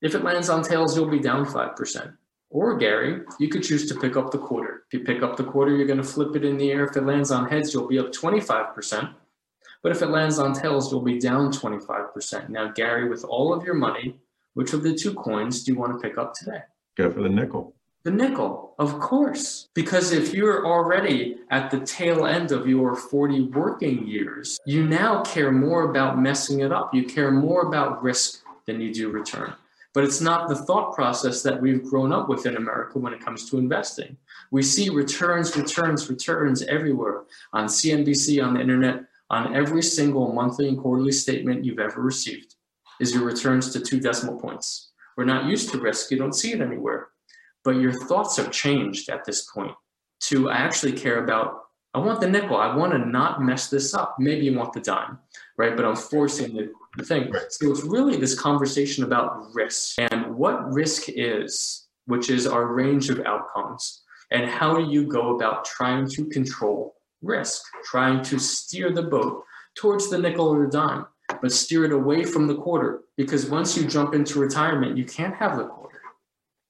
If 0.01 0.15
it 0.15 0.23
lands 0.23 0.49
on 0.49 0.63
tails, 0.63 0.95
you'll 0.95 1.09
be 1.09 1.19
down 1.19 1.45
5%. 1.45 2.17
Or 2.49 2.77
Gary, 2.77 3.21
you 3.39 3.49
could 3.49 3.63
choose 3.63 3.87
to 3.89 3.99
pick 3.99 4.15
up 4.15 4.31
the 4.31 4.37
quarter. 4.37 4.83
If 4.87 4.99
you 4.99 5.05
pick 5.05 5.23
up 5.23 5.35
the 5.35 5.43
quarter, 5.43 5.75
you're 5.75 5.87
going 5.87 5.97
to 5.97 6.03
flip 6.03 6.35
it 6.35 6.45
in 6.45 6.57
the 6.57 6.71
air. 6.71 6.85
If 6.85 6.95
it 6.95 7.05
lands 7.05 7.31
on 7.31 7.49
heads, 7.49 7.73
you'll 7.73 7.87
be 7.87 7.99
up 7.99 8.11
25%. 8.13 9.13
But 9.83 9.91
if 9.91 10.01
it 10.01 10.07
lands 10.07 10.39
on 10.39 10.53
tails, 10.53 10.91
you'll 10.91 11.01
be 11.01 11.19
down 11.19 11.51
25%. 11.51 12.49
Now, 12.49 12.71
Gary, 12.71 13.09
with 13.09 13.23
all 13.25 13.53
of 13.53 13.63
your 13.63 13.75
money, 13.75 14.19
which 14.53 14.73
of 14.73 14.83
the 14.83 14.95
two 14.95 15.13
coins 15.13 15.63
do 15.63 15.73
you 15.73 15.77
want 15.77 15.93
to 15.93 16.07
pick 16.07 16.17
up 16.17 16.33
today? 16.33 16.59
Go 16.95 17.11
for 17.11 17.21
the 17.21 17.29
nickel. 17.29 17.75
The 18.05 18.11
nickel, 18.11 18.75
of 18.77 18.99
course. 18.99 19.69
Because 19.73 20.11
if 20.11 20.31
you're 20.31 20.63
already 20.63 21.37
at 21.49 21.71
the 21.71 21.79
tail 21.79 22.27
end 22.27 22.51
of 22.51 22.67
your 22.67 22.95
40 22.95 23.47
working 23.47 24.05
years, 24.05 24.59
you 24.67 24.87
now 24.87 25.23
care 25.23 25.51
more 25.51 25.89
about 25.89 26.19
messing 26.19 26.59
it 26.59 26.71
up. 26.71 26.93
You 26.93 27.05
care 27.05 27.31
more 27.31 27.63
about 27.63 28.03
risk 28.03 28.43
than 28.67 28.79
you 28.79 28.93
do 28.93 29.09
return. 29.09 29.55
But 29.95 30.03
it's 30.03 30.21
not 30.21 30.49
the 30.49 30.55
thought 30.55 30.93
process 30.93 31.41
that 31.41 31.59
we've 31.59 31.83
grown 31.83 32.13
up 32.13 32.29
with 32.29 32.45
in 32.45 32.57
America 32.57 32.99
when 32.99 33.11
it 33.11 33.25
comes 33.25 33.49
to 33.49 33.57
investing. 33.57 34.17
We 34.51 34.61
see 34.61 34.89
returns, 34.89 35.57
returns, 35.57 36.07
returns 36.07 36.61
everywhere 36.61 37.23
on 37.53 37.65
CNBC, 37.65 38.45
on 38.45 38.53
the 38.53 38.61
internet, 38.61 39.05
on 39.31 39.55
every 39.55 39.81
single 39.81 40.31
monthly 40.31 40.67
and 40.67 40.77
quarterly 40.77 41.11
statement 41.11 41.65
you've 41.65 41.79
ever 41.79 42.03
received 42.03 42.53
is 42.99 43.15
your 43.15 43.23
returns 43.23 43.71
to 43.73 43.79
two 43.79 43.99
decimal 43.99 44.39
points. 44.39 44.91
We're 45.17 45.25
not 45.25 45.45
used 45.45 45.71
to 45.71 45.79
risk, 45.79 46.11
you 46.11 46.19
don't 46.19 46.33
see 46.35 46.53
it 46.53 46.61
anywhere. 46.61 47.07
But 47.65 47.77
your 47.77 47.91
thoughts 47.91 48.37
have 48.37 48.51
changed 48.51 49.09
at 49.09 49.25
this 49.25 49.49
point 49.51 49.73
to 50.21 50.49
I 50.49 50.57
actually 50.57 50.93
care 50.93 51.23
about 51.23 51.63
I 51.95 51.99
want 51.99 52.19
the 52.19 52.29
nickel. 52.29 52.57
I 52.57 52.75
want 52.75 52.91
to 52.91 52.99
not 52.99 53.41
mess 53.41 53.69
this 53.69 53.93
up. 53.93 54.17
Maybe 54.19 54.45
you 54.45 54.53
want 54.57 54.73
the 54.73 54.81
dime, 54.81 55.17
right? 55.57 55.77
But 55.77 55.85
I'm 55.85 55.95
forcing 55.95 56.53
the, 56.53 56.73
the 56.97 57.05
thing. 57.05 57.33
So 57.49 57.71
it's 57.71 57.85
really 57.85 58.17
this 58.17 58.37
conversation 58.37 59.05
about 59.05 59.53
risk 59.53 59.97
and 59.99 60.35
what 60.35 60.73
risk 60.73 61.03
is, 61.07 61.87
which 62.05 62.29
is 62.29 62.47
our 62.47 62.67
range 62.67 63.09
of 63.09 63.21
outcomes, 63.21 64.03
and 64.31 64.49
how 64.49 64.75
do 64.75 64.91
you 64.91 65.07
go 65.07 65.37
about 65.37 65.63
trying 65.63 66.05
to 66.09 66.25
control 66.25 66.95
risk, 67.21 67.63
trying 67.85 68.21
to 68.23 68.39
steer 68.39 68.91
the 68.91 69.03
boat 69.03 69.43
towards 69.75 70.09
the 70.09 70.17
nickel 70.17 70.49
or 70.49 70.65
the 70.65 70.71
dime, 70.71 71.05
but 71.41 71.53
steer 71.53 71.85
it 71.85 71.93
away 71.93 72.25
from 72.25 72.45
the 72.45 72.55
quarter. 72.55 73.03
Because 73.15 73.49
once 73.49 73.77
you 73.77 73.87
jump 73.87 74.13
into 74.13 74.37
retirement, 74.37 74.97
you 74.97 75.05
can't 75.05 75.35
have 75.35 75.55
the 75.57 75.63
quarter. 75.63 75.94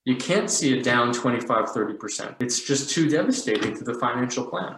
You 0.06 0.16
can't 0.16 0.50
see 0.50 0.78
it 0.78 0.84
down 0.84 1.12
25, 1.12 1.66
30%. 1.66 2.36
It's 2.40 2.62
just 2.62 2.92
too 2.92 3.10
devastating 3.10 3.76
to 3.76 3.84
the 3.84 3.96
financial 3.96 4.46
plan. 4.46 4.78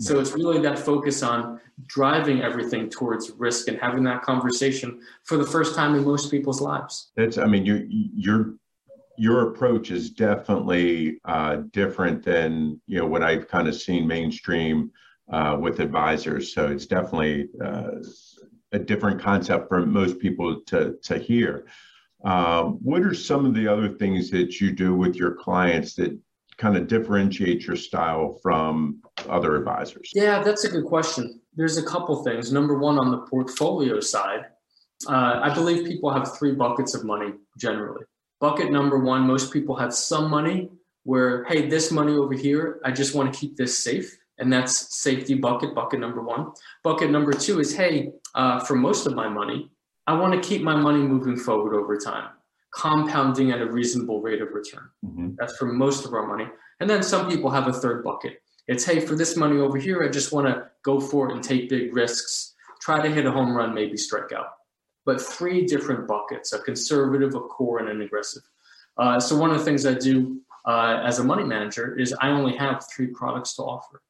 So 0.00 0.20
it's 0.20 0.32
really 0.32 0.60
that 0.60 0.78
focus 0.78 1.22
on 1.22 1.58
driving 1.86 2.42
everything 2.42 2.90
towards 2.90 3.30
risk 3.30 3.68
and 3.68 3.78
having 3.78 4.04
that 4.04 4.22
conversation 4.22 5.00
for 5.24 5.38
the 5.38 5.46
first 5.46 5.74
time 5.74 5.94
in 5.94 6.04
most 6.04 6.30
people's 6.30 6.60
lives. 6.60 7.12
It's, 7.16 7.38
I 7.38 7.46
mean, 7.46 7.64
your 7.64 7.82
your 7.88 8.54
your 9.16 9.48
approach 9.48 9.90
is 9.90 10.10
definitely 10.10 11.20
uh, 11.24 11.62
different 11.72 12.22
than 12.22 12.80
you 12.86 12.98
know 12.98 13.06
what 13.06 13.22
I've 13.22 13.48
kind 13.48 13.68
of 13.68 13.74
seen 13.74 14.06
mainstream 14.06 14.90
uh, 15.32 15.56
with 15.58 15.80
advisors. 15.80 16.52
So 16.52 16.66
it's 16.66 16.86
definitely 16.86 17.48
uh, 17.64 17.92
a 18.72 18.78
different 18.78 19.20
concept 19.20 19.68
for 19.68 19.86
most 19.86 20.18
people 20.18 20.60
to 20.66 20.96
to 21.04 21.18
hear. 21.18 21.66
Um, 22.24 22.78
what 22.82 23.02
are 23.02 23.14
some 23.14 23.44
of 23.44 23.54
the 23.54 23.68
other 23.68 23.88
things 23.88 24.30
that 24.30 24.60
you 24.60 24.72
do 24.72 24.94
with 24.94 25.16
your 25.16 25.32
clients 25.32 25.94
that 25.94 26.18
kind 26.56 26.76
of 26.76 26.86
differentiate 26.86 27.66
your 27.66 27.76
style 27.76 28.38
from 28.42 29.02
other 29.28 29.56
advisors? 29.56 30.10
Yeah, 30.14 30.42
that's 30.42 30.64
a 30.64 30.68
good 30.68 30.86
question. 30.86 31.40
There's 31.54 31.76
a 31.76 31.82
couple 31.82 32.22
things. 32.24 32.52
Number 32.52 32.78
one, 32.78 32.98
on 32.98 33.10
the 33.10 33.18
portfolio 33.18 34.00
side, 34.00 34.46
uh, 35.08 35.40
I 35.42 35.54
believe 35.54 35.86
people 35.86 36.10
have 36.10 36.36
three 36.38 36.52
buckets 36.52 36.94
of 36.94 37.04
money 37.04 37.34
generally. 37.58 38.04
Bucket 38.40 38.70
number 38.70 38.98
one, 38.98 39.22
most 39.22 39.52
people 39.52 39.76
have 39.76 39.94
some 39.94 40.30
money 40.30 40.70
where, 41.04 41.44
hey, 41.44 41.68
this 41.68 41.90
money 41.90 42.14
over 42.14 42.34
here, 42.34 42.80
I 42.84 42.90
just 42.90 43.14
want 43.14 43.32
to 43.32 43.38
keep 43.38 43.56
this 43.56 43.78
safe. 43.78 44.16
And 44.38 44.52
that's 44.52 44.94
safety 44.96 45.34
bucket, 45.34 45.74
bucket 45.74 46.00
number 46.00 46.20
one. 46.20 46.52
Bucket 46.82 47.10
number 47.10 47.32
two 47.32 47.60
is, 47.60 47.74
hey, 47.74 48.10
uh, 48.34 48.60
for 48.60 48.74
most 48.74 49.06
of 49.06 49.14
my 49.14 49.28
money, 49.28 49.70
I 50.06 50.14
want 50.14 50.40
to 50.40 50.48
keep 50.48 50.62
my 50.62 50.76
money 50.76 51.00
moving 51.00 51.36
forward 51.36 51.74
over 51.74 51.96
time 51.96 52.30
compounding 52.76 53.50
at 53.52 53.62
a 53.62 53.66
reasonable 53.66 54.20
rate 54.20 54.42
of 54.42 54.52
return. 54.52 54.88
Mm-hmm. 55.04 55.30
That's 55.38 55.56
for 55.56 55.66
most 55.66 56.04
of 56.04 56.12
our 56.12 56.26
money. 56.26 56.46
And 56.80 56.88
then 56.88 57.02
some 57.02 57.28
people 57.28 57.50
have 57.50 57.68
a 57.68 57.72
third 57.72 58.04
bucket. 58.04 58.42
It's, 58.68 58.84
hey, 58.84 59.00
for 59.00 59.14
this 59.14 59.36
money 59.36 59.58
over 59.58 59.78
here, 59.78 60.02
I 60.02 60.08
just 60.08 60.32
want 60.32 60.46
to 60.46 60.68
go 60.82 61.00
for 61.00 61.28
it 61.28 61.32
and 61.32 61.42
take 61.42 61.70
big 61.70 61.94
risks, 61.94 62.54
try 62.80 63.00
to 63.00 63.08
hit 63.08 63.24
a 63.24 63.30
home 63.30 63.56
run, 63.56 63.72
maybe 63.72 63.96
strike 63.96 64.32
out. 64.32 64.48
But 65.06 65.20
three 65.20 65.64
different 65.64 66.06
buckets 66.06 66.52
a 66.52 66.58
conservative, 66.58 67.34
a 67.34 67.40
core, 67.40 67.78
and 67.78 67.88
an 67.88 68.02
aggressive. 68.02 68.42
Uh, 68.98 69.20
so, 69.20 69.36
one 69.36 69.50
of 69.50 69.58
the 69.58 69.64
things 69.64 69.86
I 69.86 69.94
do 69.94 70.40
uh, 70.66 71.00
as 71.04 71.20
a 71.20 71.24
money 71.24 71.44
manager 71.44 71.96
is 71.96 72.12
I 72.20 72.28
only 72.28 72.56
have 72.56 72.84
three 72.94 73.06
products 73.06 73.54
to 73.54 73.62
offer 73.62 74.02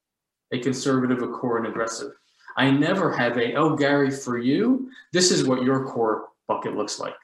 a 0.51 0.59
conservative, 0.59 1.21
a 1.21 1.27
core, 1.27 1.57
and 1.57 1.67
aggressive. 1.67 2.13
I 2.57 2.71
never 2.71 3.11
have 3.11 3.37
a, 3.37 3.53
oh, 3.53 3.75
Gary, 3.75 4.09
for 4.09 4.37
you, 4.37 4.89
this 5.13 5.31
is 5.31 5.47
what 5.47 5.61
your 5.61 5.85
core 5.85 6.29
bucket 6.47 6.75
looks 6.75 6.99
like. 6.99 7.15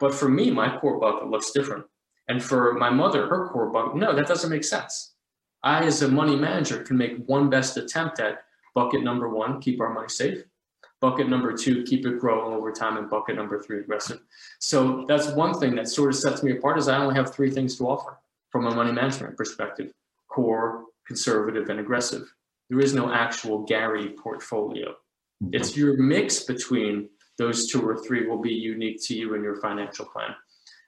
But 0.00 0.14
for 0.14 0.28
me, 0.28 0.50
my 0.50 0.78
core 0.78 1.00
bucket 1.00 1.28
looks 1.28 1.50
different. 1.50 1.84
And 2.28 2.42
for 2.42 2.74
my 2.74 2.90
mother, 2.90 3.26
her 3.26 3.48
core 3.48 3.70
bucket, 3.70 3.96
no, 3.96 4.14
that 4.14 4.26
doesn't 4.26 4.50
make 4.50 4.64
sense. 4.64 5.14
I, 5.62 5.84
as 5.84 6.02
a 6.02 6.08
money 6.08 6.36
manager, 6.36 6.82
can 6.84 6.96
make 6.96 7.16
one 7.26 7.50
best 7.50 7.76
attempt 7.76 8.20
at 8.20 8.44
bucket 8.74 9.02
number 9.02 9.28
one, 9.28 9.60
keep 9.60 9.80
our 9.80 9.92
money 9.92 10.08
safe. 10.08 10.44
Bucket 11.00 11.28
number 11.28 11.52
two, 11.52 11.82
keep 11.82 12.06
it 12.06 12.18
growing 12.20 12.54
over 12.54 12.70
time. 12.72 12.96
And 12.96 13.10
bucket 13.10 13.36
number 13.36 13.60
three, 13.60 13.80
aggressive. 13.80 14.20
So 14.60 15.04
that's 15.08 15.28
one 15.28 15.58
thing 15.58 15.74
that 15.74 15.88
sort 15.88 16.10
of 16.10 16.16
sets 16.16 16.42
me 16.42 16.52
apart 16.52 16.78
is 16.78 16.88
I 16.88 16.98
only 16.98 17.14
have 17.16 17.34
three 17.34 17.50
things 17.50 17.76
to 17.78 17.88
offer 17.88 18.18
from 18.50 18.66
a 18.66 18.74
money 18.74 18.92
management 18.92 19.36
perspective, 19.36 19.92
core, 20.28 20.84
conservative, 21.06 21.68
and 21.68 21.80
aggressive. 21.80 22.32
There 22.70 22.80
is 22.80 22.94
no 22.94 23.12
actual 23.12 23.64
Gary 23.64 24.10
portfolio. 24.10 24.90
Mm-hmm. 25.42 25.50
It's 25.52 25.76
your 25.76 25.96
mix 25.96 26.44
between 26.44 27.08
those 27.38 27.68
two 27.68 27.86
or 27.86 27.96
three 27.96 28.26
will 28.26 28.40
be 28.40 28.52
unique 28.52 29.02
to 29.04 29.14
you 29.14 29.34
and 29.34 29.44
your 29.44 29.56
financial 29.56 30.06
plan. 30.06 30.34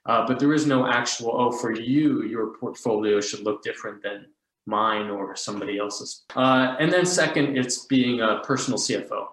Uh, 0.05 0.25
but 0.25 0.39
there 0.39 0.53
is 0.53 0.65
no 0.65 0.87
actual, 0.87 1.31
oh, 1.33 1.51
for 1.51 1.71
you, 1.71 2.23
your 2.23 2.57
portfolio 2.57 3.21
should 3.21 3.41
look 3.41 3.61
different 3.61 4.01
than 4.01 4.25
mine 4.65 5.09
or 5.09 5.35
somebody 5.35 5.77
else's. 5.77 6.23
Uh, 6.35 6.75
and 6.79 6.91
then, 6.91 7.05
second, 7.05 7.57
it's 7.57 7.85
being 7.85 8.21
a 8.21 8.39
personal 8.43 8.79
CFO. 8.79 9.27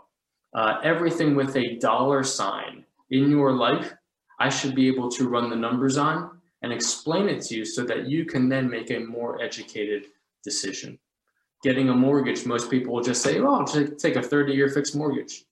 Uh, 0.55 0.79
everything 0.83 1.35
with 1.35 1.57
a 1.57 1.76
dollar 1.76 2.23
sign 2.23 2.85
in 3.11 3.31
your 3.31 3.53
life, 3.53 3.95
I 4.38 4.49
should 4.49 4.75
be 4.75 4.88
able 4.88 5.11
to 5.12 5.29
run 5.29 5.50
the 5.50 5.57
numbers 5.57 5.97
on 5.97 6.41
and 6.62 6.73
explain 6.73 7.29
it 7.29 7.43
to 7.45 7.57
you 7.57 7.65
so 7.65 7.85
that 7.85 8.09
you 8.09 8.25
can 8.25 8.49
then 8.49 8.69
make 8.69 8.91
a 8.91 8.99
more 9.00 9.41
educated 9.43 10.07
decision. 10.43 10.99
Getting 11.66 11.88
a 11.88 11.94
mortgage, 11.96 12.46
most 12.46 12.70
people 12.70 12.94
will 12.94 13.02
just 13.02 13.23
say, 13.23 13.40
oh, 13.40 13.54
I'll 13.56 13.66
take 13.66 14.14
a 14.14 14.23
30 14.23 14.52
year 14.52 14.68
fixed 14.68 14.94
mortgage. 14.94 15.46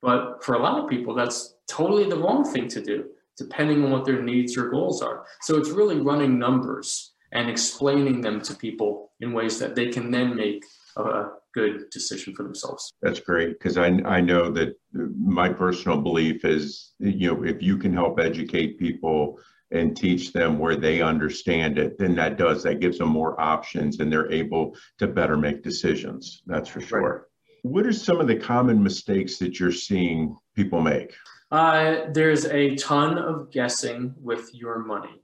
But 0.00 0.42
for 0.42 0.56
a 0.56 0.58
lot 0.58 0.82
of 0.82 0.90
people, 0.90 1.14
that's 1.14 1.54
totally 1.68 2.10
the 2.10 2.16
wrong 2.16 2.42
thing 2.42 2.66
to 2.66 2.82
do, 2.82 3.04
depending 3.36 3.84
on 3.84 3.92
what 3.92 4.04
their 4.04 4.20
needs 4.20 4.56
or 4.56 4.70
goals 4.70 5.02
are. 5.02 5.24
So 5.42 5.58
it's 5.58 5.70
really 5.70 6.00
running 6.00 6.36
numbers 6.36 7.12
and 7.30 7.48
explaining 7.48 8.22
them 8.22 8.40
to 8.40 8.56
people 8.56 9.12
in 9.20 9.32
ways 9.32 9.60
that 9.60 9.76
they 9.76 9.86
can 9.86 10.10
then 10.10 10.34
make 10.34 10.64
a 10.96 11.26
good 11.54 11.90
decision 11.90 12.34
for 12.34 12.42
themselves. 12.42 12.92
That's 13.00 13.20
great 13.20 13.56
because 13.56 13.78
I, 13.78 13.86
I 14.04 14.20
know 14.20 14.50
that 14.50 14.76
my 14.92 15.48
personal 15.48 16.00
belief 16.00 16.44
is, 16.44 16.94
you 16.98 17.32
know, 17.32 17.44
if 17.44 17.62
you 17.62 17.76
can 17.78 17.92
help 17.92 18.18
educate 18.18 18.80
people 18.80 19.38
and 19.72 19.96
teach 19.96 20.32
them 20.32 20.58
where 20.58 20.76
they 20.76 21.00
understand 21.00 21.78
it, 21.78 21.98
then 21.98 22.14
that 22.16 22.36
does, 22.36 22.62
that 22.62 22.80
gives 22.80 22.98
them 22.98 23.08
more 23.08 23.40
options 23.40 24.00
and 24.00 24.12
they're 24.12 24.30
able 24.30 24.76
to 24.98 25.06
better 25.06 25.36
make 25.36 25.62
decisions. 25.62 26.42
That's 26.46 26.68
for 26.68 26.80
sure. 26.80 27.00
Right. 27.00 27.20
What 27.62 27.86
are 27.86 27.92
some 27.92 28.20
of 28.20 28.26
the 28.26 28.36
common 28.36 28.82
mistakes 28.82 29.38
that 29.38 29.60
you're 29.60 29.72
seeing 29.72 30.36
people 30.54 30.80
make? 30.80 31.14
Uh, 31.50 32.06
there's 32.12 32.46
a 32.46 32.74
ton 32.76 33.18
of 33.18 33.50
guessing 33.50 34.14
with 34.20 34.54
your 34.54 34.78
money, 34.78 35.22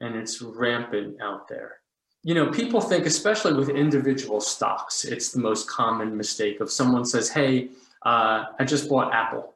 and 0.00 0.16
it's 0.16 0.40
rampant 0.40 1.20
out 1.20 1.48
there. 1.48 1.76
You 2.22 2.34
know, 2.34 2.50
people 2.50 2.80
think, 2.80 3.06
especially 3.06 3.52
with 3.52 3.68
individual 3.68 4.40
stocks, 4.40 5.04
it's 5.04 5.30
the 5.30 5.38
most 5.38 5.68
common 5.68 6.16
mistake 6.16 6.56
If 6.60 6.72
someone 6.72 7.04
says, 7.04 7.28
Hey, 7.28 7.68
uh, 8.04 8.46
I 8.58 8.64
just 8.64 8.88
bought 8.88 9.14
Apple. 9.14 9.55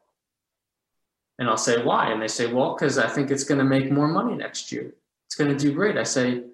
And 1.41 1.49
I'll 1.49 1.57
say, 1.57 1.83
Why? 1.83 2.13
And 2.13 2.23
they 2.23 2.29
say, 2.29 2.53
Well, 2.53 2.77
because 2.79 2.99
I 2.99 3.09
think 3.09 3.31
it's 3.31 3.45
going 3.45 3.59
to 3.59 3.65
make 3.65 3.91
more 3.91 4.07
money 4.07 4.37
next 4.37 4.71
year. 4.71 4.95
It's 5.27 5.35
going 5.35 5.51
to 5.51 5.57
do 5.57 5.73
great. 5.73 5.97
I 5.97 6.05
say, 6.05 6.45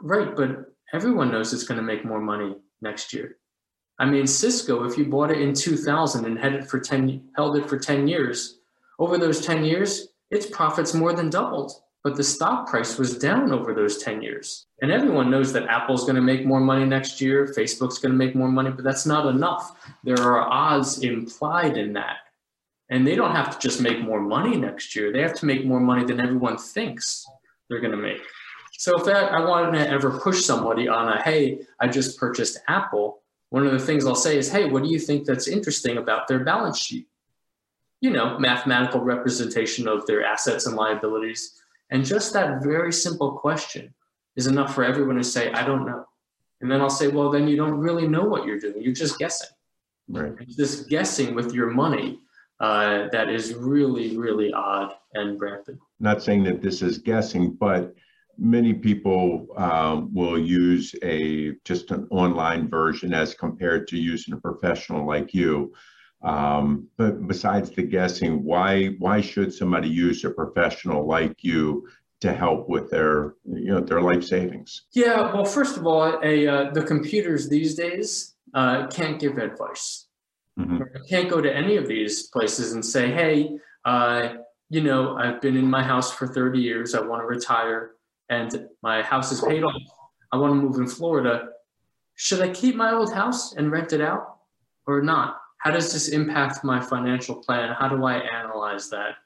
Right, 0.00 0.34
but 0.34 0.74
everyone 0.92 1.30
knows 1.30 1.52
it's 1.52 1.64
going 1.64 1.78
to 1.78 1.84
make 1.84 2.04
more 2.04 2.20
money 2.20 2.56
next 2.80 3.12
year. 3.12 3.36
I 3.98 4.06
mean, 4.06 4.26
Cisco, 4.26 4.84
if 4.84 4.98
you 4.98 5.04
bought 5.04 5.30
it 5.30 5.40
in 5.40 5.54
2000 5.54 6.24
and 6.24 6.38
had 6.38 6.54
it 6.54 6.68
for 6.68 6.80
10, 6.80 7.28
held 7.36 7.56
it 7.56 7.68
for 7.68 7.78
10 7.78 8.08
years, 8.08 8.58
over 8.98 9.18
those 9.18 9.44
10 9.44 9.64
years, 9.64 10.08
its 10.30 10.46
profits 10.46 10.94
more 10.94 11.12
than 11.12 11.30
doubled. 11.30 11.72
But 12.02 12.16
the 12.16 12.24
stock 12.24 12.68
price 12.68 12.98
was 12.98 13.16
down 13.16 13.52
over 13.52 13.74
those 13.74 13.98
10 13.98 14.22
years. 14.22 14.66
And 14.80 14.90
everyone 14.90 15.30
knows 15.30 15.52
that 15.52 15.68
Apple's 15.68 16.02
going 16.02 16.16
to 16.16 16.22
make 16.22 16.44
more 16.44 16.58
money 16.58 16.84
next 16.84 17.20
year, 17.20 17.54
Facebook's 17.56 17.98
going 17.98 18.10
to 18.10 18.18
make 18.18 18.34
more 18.34 18.48
money, 18.48 18.70
but 18.70 18.82
that's 18.82 19.06
not 19.06 19.26
enough. 19.26 19.76
There 20.02 20.20
are 20.20 20.40
odds 20.40 20.98
implied 20.98 21.76
in 21.76 21.92
that. 21.92 22.16
And 22.92 23.06
they 23.06 23.16
don't 23.16 23.34
have 23.34 23.50
to 23.50 23.58
just 23.58 23.80
make 23.80 24.02
more 24.02 24.20
money 24.20 24.54
next 24.54 24.94
year, 24.94 25.10
they 25.10 25.22
have 25.22 25.32
to 25.36 25.46
make 25.46 25.64
more 25.64 25.80
money 25.80 26.04
than 26.04 26.20
everyone 26.20 26.58
thinks 26.58 27.26
they're 27.68 27.80
going 27.80 27.92
to 27.92 27.96
make. 27.96 28.20
So 28.72 28.98
if 28.98 29.04
that, 29.06 29.32
I 29.32 29.42
wanted 29.42 29.78
to 29.78 29.88
ever 29.88 30.18
push 30.18 30.44
somebody 30.44 30.88
on 30.88 31.08
a, 31.08 31.22
hey, 31.22 31.60
I 31.80 31.88
just 31.88 32.18
purchased 32.18 32.60
Apple, 32.68 33.22
one 33.48 33.66
of 33.66 33.72
the 33.72 33.78
things 33.78 34.04
I'll 34.04 34.14
say 34.14 34.36
is, 34.36 34.50
hey, 34.50 34.68
what 34.68 34.82
do 34.82 34.90
you 34.90 34.98
think 34.98 35.24
that's 35.24 35.48
interesting 35.48 35.96
about 35.96 36.28
their 36.28 36.40
balance 36.40 36.78
sheet? 36.78 37.08
You 38.02 38.10
know, 38.10 38.38
mathematical 38.38 39.00
representation 39.00 39.88
of 39.88 40.04
their 40.06 40.22
assets 40.22 40.66
and 40.66 40.76
liabilities. 40.76 41.62
And 41.88 42.04
just 42.04 42.34
that 42.34 42.62
very 42.62 42.92
simple 42.92 43.32
question 43.32 43.94
is 44.36 44.46
enough 44.46 44.74
for 44.74 44.84
everyone 44.84 45.16
to 45.16 45.24
say, 45.24 45.50
I 45.52 45.64
don't 45.64 45.86
know. 45.86 46.04
And 46.60 46.70
then 46.70 46.82
I'll 46.82 46.90
say, 46.90 47.08
well, 47.08 47.30
then 47.30 47.48
you 47.48 47.56
don't 47.56 47.78
really 47.78 48.06
know 48.06 48.24
what 48.24 48.44
you're 48.44 48.60
doing. 48.60 48.82
You're 48.82 48.92
just 48.92 49.18
guessing. 49.18 49.50
Right. 50.08 50.32
It's 50.40 50.56
this 50.56 50.80
guessing 50.82 51.34
with 51.34 51.54
your 51.54 51.70
money 51.70 52.21
uh, 52.62 53.08
that 53.10 53.28
is 53.28 53.54
really, 53.54 54.16
really 54.16 54.52
odd 54.52 54.94
and 55.14 55.38
rampant. 55.40 55.80
Not 55.98 56.22
saying 56.22 56.44
that 56.44 56.62
this 56.62 56.80
is 56.80 56.96
guessing, 56.98 57.54
but 57.54 57.92
many 58.38 58.72
people 58.72 59.48
um, 59.56 60.14
will 60.14 60.38
use 60.38 60.94
a 61.02 61.54
just 61.64 61.90
an 61.90 62.06
online 62.10 62.68
version 62.68 63.12
as 63.12 63.34
compared 63.34 63.88
to 63.88 63.98
using 63.98 64.32
a 64.32 64.36
professional 64.36 65.04
like 65.04 65.34
you. 65.34 65.74
Um, 66.22 66.86
but 66.96 67.26
besides 67.26 67.70
the 67.70 67.82
guessing, 67.82 68.44
why 68.44 68.90
why 69.00 69.20
should 69.20 69.52
somebody 69.52 69.88
use 69.88 70.24
a 70.24 70.30
professional 70.30 71.04
like 71.04 71.42
you 71.42 71.88
to 72.20 72.32
help 72.32 72.68
with 72.68 72.90
their 72.90 73.34
you 73.44 73.72
know 73.72 73.80
their 73.80 74.00
life 74.00 74.22
savings? 74.22 74.82
Yeah, 74.92 75.34
well, 75.34 75.44
first 75.44 75.76
of 75.76 75.84
all, 75.84 76.20
a 76.22 76.46
uh, 76.46 76.70
the 76.70 76.84
computers 76.84 77.48
these 77.48 77.74
days 77.74 78.36
uh, 78.54 78.86
can't 78.86 79.18
give 79.18 79.38
advice. 79.38 80.06
Mm-hmm. 80.58 80.82
can't 81.08 81.30
go 81.30 81.40
to 81.40 81.54
any 81.54 81.76
of 81.76 81.88
these 81.88 82.28
places 82.28 82.72
and 82.72 82.84
say, 82.84 83.10
hey. 83.10 83.58
Uh, 83.84 84.34
you 84.72 84.80
know, 84.80 85.18
I've 85.18 85.42
been 85.42 85.54
in 85.54 85.68
my 85.68 85.82
house 85.82 86.10
for 86.10 86.26
30 86.26 86.58
years. 86.58 86.94
I 86.94 87.00
want 87.02 87.20
to 87.20 87.26
retire 87.26 87.92
and 88.30 88.68
my 88.82 89.02
house 89.02 89.30
is 89.30 89.42
paid 89.42 89.62
off. 89.62 89.74
I 90.32 90.38
want 90.38 90.52
to 90.52 90.54
move 90.54 90.76
in 90.76 90.86
Florida. 90.86 91.50
Should 92.14 92.40
I 92.40 92.48
keep 92.48 92.74
my 92.74 92.92
old 92.92 93.12
house 93.12 93.52
and 93.52 93.70
rent 93.70 93.92
it 93.92 94.00
out 94.00 94.38
or 94.86 95.02
not? 95.02 95.42
How 95.58 95.70
does 95.70 95.92
this 95.92 96.08
impact 96.08 96.64
my 96.64 96.80
financial 96.80 97.36
plan? 97.36 97.76
How 97.78 97.88
do 97.88 98.04
I 98.06 98.14
analyze 98.14 98.88
that? 98.90 99.16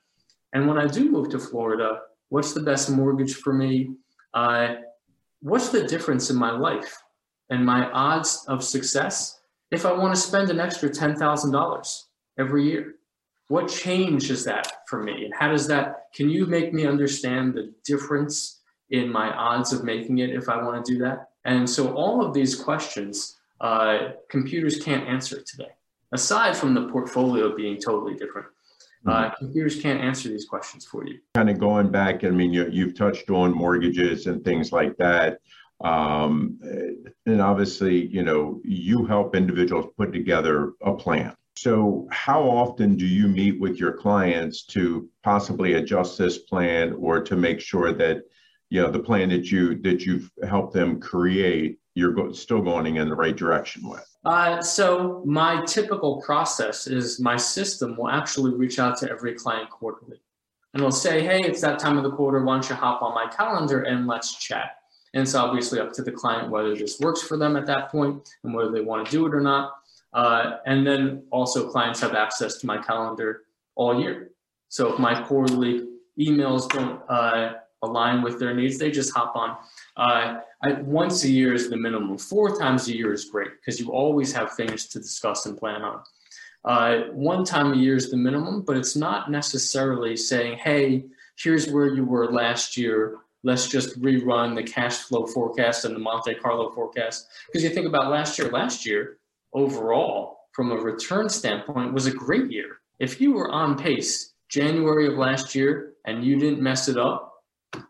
And 0.53 0.67
when 0.67 0.79
I 0.79 0.89
do 0.89 1.11
move 1.11 1.31
to 1.31 1.39
Florida, 1.39 2.01
what's 2.29 2.53
the 2.53 2.63
best 2.63 2.91
mortgage 2.91 3.37
for 3.37 3.53
me? 3.53 3.91
Uh, 4.35 4.75
what's 5.41 5.69
the 5.69 5.87
difference 5.87 6.29
in 6.29 6.37
my 6.37 6.51
life 6.51 6.99
and 7.51 7.65
my 7.65 7.89
odds 7.93 8.45
of 8.49 8.65
success 8.65 9.39
if 9.71 9.85
I 9.85 9.93
want 9.93 10.15
to 10.15 10.21
spend 10.21 10.51
an 10.51 10.61
extra 10.61 10.89
$10,000 10.89 12.03
every 12.39 12.65
year? 12.65 12.95
What 13.49 13.69
change 13.69 14.31
is 14.31 14.45
that 14.45 14.73
for 14.89 15.03
me? 15.03 15.25
And 15.25 15.35
how 15.35 15.49
does 15.49 15.67
that, 15.69 16.07
can 16.15 16.29
you 16.29 16.47
make 16.47 16.73
me 16.73 16.87
understand 16.87 17.55
the 17.55 17.73
difference 17.85 18.61
in 18.91 19.11
my 19.11 19.31
odds 19.31 19.73
of 19.73 19.85
making 19.85 20.19
it 20.19 20.31
if 20.31 20.49
I 20.49 20.63
want 20.63 20.85
to 20.85 20.93
do 20.93 20.99
that? 21.01 21.31
And 21.45 21.69
so 21.69 21.95
all 21.95 22.25
of 22.25 22.35
these 22.35 22.57
questions, 22.57 23.37
uh, 23.61 24.11
computers 24.29 24.83
can't 24.83 25.07
answer 25.09 25.43
today. 25.43 25.71
Aside 26.13 26.57
from 26.57 26.75
the 26.75 26.89
portfolio 26.89 27.55
being 27.55 27.81
totally 27.81 28.15
different, 28.15 28.49
uh, 29.07 29.11
mm-hmm. 29.11 29.35
computers 29.45 29.81
can't 29.81 30.01
answer 30.01 30.29
these 30.29 30.45
questions 30.45 30.85
for 30.85 31.07
you. 31.07 31.19
Kind 31.35 31.51
of 31.51 31.59
going 31.59 31.91
back, 31.91 32.25
I 32.25 32.31
mean, 32.31 32.53
you, 32.53 32.69
you've 32.71 32.97
touched 32.97 33.31
on 33.31 33.55
mortgages 33.55 34.27
and 34.27 34.45
things 34.45 34.73
like 34.73 34.97
that. 34.97 35.41
Um, 35.85 36.59
and 37.27 37.41
obviously, 37.41 38.07
you 38.07 38.23
know, 38.23 38.61
you 38.65 39.05
help 39.05 39.37
individuals 39.37 39.87
put 39.97 40.13
together 40.13 40.73
a 40.83 40.95
plan. 40.95 41.35
So, 41.57 42.07
how 42.11 42.43
often 42.43 42.97
do 42.97 43.07
you 43.07 43.29
meet 43.29 43.61
with 43.61 43.79
your 43.79 43.93
clients 43.93 44.65
to 44.67 45.09
possibly 45.23 45.75
adjust 45.75 46.19
this 46.19 46.39
plan 46.39 46.95
or 46.95 47.21
to 47.23 47.37
make 47.37 47.61
sure 47.61 47.93
that 47.93 48.23
you 48.69 48.83
know 48.83 48.91
the 48.91 48.99
plan 48.99 49.29
that 49.31 49.51
you 49.51 49.81
that 49.83 50.05
you've 50.05 50.31
helped 50.47 50.75
them 50.75 50.99
create 51.01 51.79
you're 51.95 52.13
go- 52.13 52.33
still 52.33 52.61
going 52.61 52.97
in 52.97 53.09
the 53.09 53.15
right 53.15 53.37
direction 53.37 53.89
with 53.89 54.05
uh, 54.25 54.61
so 54.61 55.23
my 55.25 55.65
typical 55.67 56.21
process 56.21 56.89
is 56.89 57.21
my 57.21 57.37
system 57.37 57.97
will 57.97 58.09
actually 58.09 58.53
reach 58.53 58.81
out 58.81 58.99
to 58.99 59.09
every 59.09 59.35
client 59.35 59.71
quarterly 59.71 60.21
and 60.77 60.83
they'll 60.83 60.91
say, 60.91 61.23
hey, 61.23 61.41
it's 61.41 61.63
that 61.63 61.79
time 61.79 61.97
of 61.97 62.05
the 62.05 62.11
quarter. 62.11 62.45
Why 62.45 62.53
don't 62.53 62.69
you 62.69 62.75
hop 62.75 63.01
on 63.01 63.15
my 63.15 63.27
calendar 63.35 63.85
and 63.85 64.07
let's 64.07 64.35
chat? 64.37 64.73
And 65.15 65.23
it's 65.23 65.35
obviously 65.35 65.81
up 65.81 65.93
to 65.95 66.03
the 66.03 66.13
client 66.13 66.51
whether 66.51 66.75
this 66.75 67.01
works 67.01 67.23
for 67.23 67.37
them 67.37 67.57
at 67.57 67.67
that 67.67 67.91
point 67.91 68.29
and 68.45 68.55
whether 68.55 68.71
they 68.71 68.81
want 68.81 69.07
to 69.07 69.11
do 69.11 69.27
it 69.27 69.35
or 69.35 69.41
not. 69.41 69.73
Uh, 70.13 70.59
and 70.67 70.87
then 70.87 71.23
also 71.31 71.69
clients 71.69 72.01
have 72.01 72.15
access 72.15 72.59
to 72.59 72.67
my 72.67 72.79
calendar 72.79 73.43
all 73.75 74.01
year. 74.01 74.31
So 74.69 74.93
if 74.93 74.99
my 74.99 75.23
quarterly 75.23 75.87
emails 76.19 76.69
don't 76.69 77.01
uh, 77.09 77.55
align 77.83 78.23
with 78.23 78.39
their 78.39 78.55
needs, 78.55 78.79
they 78.79 78.91
just 78.91 79.15
hop 79.15 79.37
on. 79.37 79.57
Uh, 79.97 80.41
I, 80.63 80.73
once 80.83 81.25
a 81.25 81.29
year 81.29 81.55
is 81.55 81.69
the 81.69 81.77
minimum. 81.77 82.19
Four 82.19 82.59
times 82.59 82.89
a 82.89 82.97
year 82.97 83.13
is 83.13 83.27
great 83.27 83.51
because 83.61 83.79
you 83.79 83.93
always 83.93 84.33
have 84.33 84.53
things 84.55 84.87
to 84.89 84.99
discuss 84.99 85.47
and 85.47 85.57
plan 85.57 85.83
on. 85.83 86.03
Uh, 86.65 87.05
one 87.13 87.45
time 87.45 87.73
a 87.73 87.77
year 87.77 87.95
is 87.95 88.11
the 88.11 88.17
minimum, 88.17 88.63
but 88.63 88.77
it's 88.77 88.97
not 88.97 89.31
necessarily 89.31 90.17
saying, 90.17 90.59
hey, 90.59 91.05
here's 91.39 91.71
where 91.71 91.95
you 91.95 92.05
were 92.05 92.33
last 92.33 92.77
year. 92.77 93.19
Let's 93.47 93.69
just 93.69 94.03
rerun 94.03 94.57
the 94.57 94.65
cash 94.65 94.97
flow 94.97 95.25
forecast 95.25 95.85
and 95.85 95.95
the 95.95 96.01
Monte 96.01 96.35
Carlo 96.35 96.69
forecast. 96.73 97.29
Because 97.47 97.63
you 97.63 97.71
think 97.71 97.87
about 97.87 98.11
last 98.11 98.37
year, 98.41 98.51
last 98.51 98.85
year, 98.85 99.19
overall, 99.53 100.41
from 100.51 100.73
a 100.73 100.75
return 100.75 101.29
standpoint, 101.29 101.95
was 101.95 102.07
a 102.07 102.11
great 102.11 102.51
year. 102.51 102.79
If 102.99 103.21
you 103.21 103.33
were 103.35 103.49
on 103.53 103.79
pace 103.79 104.35
January 104.49 105.07
of 105.07 105.15
last 105.15 105.55
year 105.55 105.93
and 106.07 106.25
you 106.25 106.41
didn't 106.41 106.61
mess 106.61 106.89
it 106.89 106.99
up, 106.99 107.35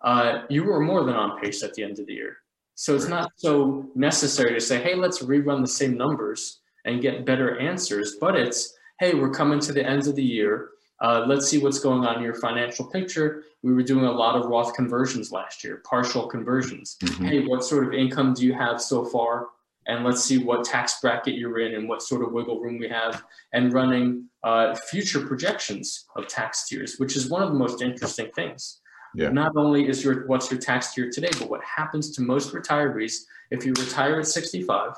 uh, 0.03 0.43
you 0.51 0.63
were 0.63 0.81
more 0.81 1.05
than 1.05 1.15
on 1.15 1.41
pace 1.41 1.63
at 1.63 1.73
the 1.73 1.83
end 1.83 2.01
of 2.01 2.07
the 2.07 2.13
year. 2.13 2.37
So 2.75 2.95
it's 2.95 3.09
not 3.09 3.33
so 3.37 3.89
necessary 3.95 4.53
to 4.53 4.61
say, 4.61 4.83
hey, 4.83 4.95
let's 4.95 5.23
rerun 5.23 5.63
the 5.63 5.69
same 5.69 5.97
numbers 5.97 6.61
and 6.85 7.01
get 7.01 7.25
better 7.25 7.59
answers. 7.59 8.17
But 8.21 8.37
it's, 8.37 8.75
hey, 9.01 9.15
we're 9.15 9.31
coming 9.31 9.61
to 9.61 9.73
the 9.73 9.89
end 9.89 10.07
of 10.07 10.17
the 10.17 10.23
year. 10.23 10.69
Uh, 11.01 11.25
let's 11.27 11.49
see 11.49 11.59
what's 11.59 11.79
going 11.79 12.05
on 12.05 12.17
in 12.17 12.23
your 12.23 12.35
financial 12.35 12.85
picture. 12.87 13.45
We 13.63 13.73
were 13.75 13.83
doing 13.83 14.07
a 14.07 14.13
lot 14.13 14.37
of 14.37 14.47
Roth 14.47 14.75
conversions 14.75 15.31
last 15.31 15.63
year, 15.63 15.83
partial 15.85 16.27
conversions. 16.27 16.97
Mm-hmm. 17.03 17.25
Hey, 17.25 17.47
what 17.47 17.65
sort 17.65 17.87
of 17.87 17.93
income 17.93 18.35
do 18.35 18.47
you 18.47 18.55
have 18.55 18.81
so 18.81 19.05
far? 19.05 19.49
And 19.89 20.05
let's 20.05 20.25
see 20.25 20.39
what 20.39 20.65
tax 20.65 21.01
bracket 21.01 21.35
you're 21.35 21.61
in 21.61 21.75
and 21.75 21.89
what 21.89 22.03
sort 22.03 22.23
of 22.23 22.33
wiggle 22.33 22.61
room 22.61 22.79
we 22.79 22.89
have, 22.89 23.23
and 23.53 23.73
running 23.73 24.29
uh, 24.43 24.75
future 24.75 25.25
projections 25.25 26.07
of 26.17 26.27
tax 26.27 26.67
tiers, 26.67 26.97
which 26.97 27.15
is 27.15 27.29
one 27.29 27.43
of 27.43 27.51
the 27.51 27.55
most 27.55 27.83
interesting 27.83 28.31
things. 28.35 28.81
Yeah. 29.15 29.29
Not 29.29 29.53
only 29.57 29.89
is 29.89 30.03
your 30.03 30.27
what's 30.27 30.51
your 30.51 30.59
tax 30.59 30.93
tier 30.93 31.11
today, 31.11 31.31
but 31.39 31.49
what 31.49 31.63
happens 31.63 32.11
to 32.17 32.23
most 32.23 32.53
retirees 32.53 33.21
if 33.51 33.65
you 33.65 33.73
retire 33.75 34.19
at 34.19 34.27
65 34.27 34.93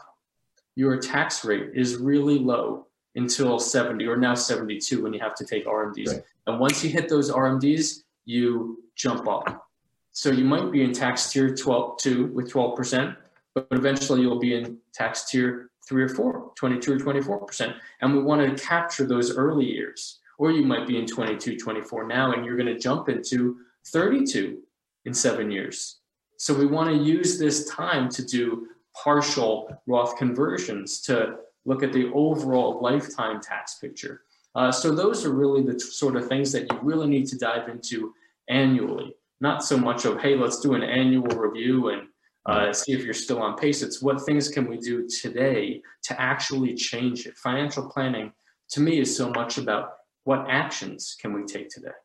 your 0.78 0.96
tax 0.96 1.44
rate 1.44 1.70
is 1.74 1.96
really 1.96 2.38
low 2.38 2.86
until 3.14 3.58
70 3.58 4.06
or 4.06 4.16
now 4.16 4.34
72 4.34 5.02
when 5.02 5.12
you 5.12 5.20
have 5.20 5.34
to 5.36 5.44
take 5.44 5.66
RMDs. 5.66 6.08
Right. 6.08 6.22
And 6.46 6.60
once 6.60 6.84
you 6.84 6.90
hit 6.90 7.08
those 7.08 7.30
RMDs, 7.30 8.04
you 8.24 8.82
jump 8.94 9.28
up. 9.28 9.66
So 10.12 10.30
you 10.30 10.44
might 10.44 10.70
be 10.72 10.82
in 10.82 10.92
tax 10.92 11.32
tier 11.32 11.54
12 11.54 11.98
2 11.98 12.26
with 12.26 12.52
12%, 12.52 13.16
but 13.54 13.66
eventually 13.70 14.20
you'll 14.20 14.38
be 14.38 14.54
in 14.54 14.78
tax 14.92 15.30
tier 15.30 15.70
3 15.88 16.02
or 16.02 16.08
4, 16.08 16.52
22 16.54 16.92
or 16.92 16.98
24%. 16.98 17.74
And 18.00 18.14
we 18.14 18.22
want 18.22 18.56
to 18.56 18.62
capture 18.62 19.06
those 19.06 19.36
early 19.36 19.66
years. 19.66 20.18
Or 20.38 20.52
you 20.52 20.64
might 20.64 20.86
be 20.86 20.98
in 20.98 21.06
22, 21.06 21.58
24 21.58 22.06
now, 22.06 22.32
and 22.32 22.44
you're 22.44 22.56
going 22.56 22.72
to 22.72 22.78
jump 22.78 23.08
into 23.08 23.56
32 23.86 24.58
in 25.04 25.14
seven 25.14 25.50
years. 25.50 25.96
So 26.36 26.54
we 26.54 26.66
want 26.66 26.88
to 26.90 26.96
use 26.96 27.38
this 27.38 27.68
time 27.68 28.08
to 28.10 28.24
do 28.24 28.68
partial 28.94 29.80
Roth 29.86 30.16
conversions 30.16 31.00
to 31.02 31.36
look 31.68 31.82
at 31.82 31.92
the 31.92 32.10
overall 32.12 32.80
lifetime 32.80 33.40
tax 33.40 33.74
picture. 33.74 34.22
Uh, 34.54 34.72
so 34.72 34.94
those 34.94 35.24
are 35.24 35.32
really 35.32 35.62
the 35.62 35.74
t- 35.74 35.80
sort 35.80 36.16
of 36.16 36.26
things 36.26 36.50
that 36.52 36.62
you 36.72 36.78
really 36.82 37.06
need 37.06 37.26
to 37.26 37.38
dive 37.38 37.68
into 37.68 38.14
annually. 38.48 39.14
Not 39.40 39.62
so 39.62 39.76
much 39.76 40.04
of 40.04 40.20
hey, 40.20 40.34
let's 40.34 40.58
do 40.58 40.74
an 40.74 40.82
annual 40.82 41.28
review 41.28 41.90
and 41.90 42.08
uh, 42.46 42.72
see 42.72 42.92
if 42.92 43.04
you're 43.04 43.12
still 43.12 43.42
on 43.42 43.56
pace. 43.56 43.82
It's 43.82 44.00
what 44.00 44.24
things 44.24 44.48
can 44.48 44.66
we 44.66 44.78
do 44.78 45.06
today 45.06 45.82
to 46.04 46.18
actually 46.18 46.74
change 46.74 47.26
it. 47.26 47.36
Financial 47.36 47.88
planning 47.90 48.32
to 48.70 48.80
me 48.80 48.98
is 48.98 49.14
so 49.14 49.30
much 49.30 49.58
about 49.58 49.90
what 50.24 50.46
actions 50.48 51.16
can 51.20 51.34
we 51.34 51.44
take 51.44 51.68
today. 51.68 51.98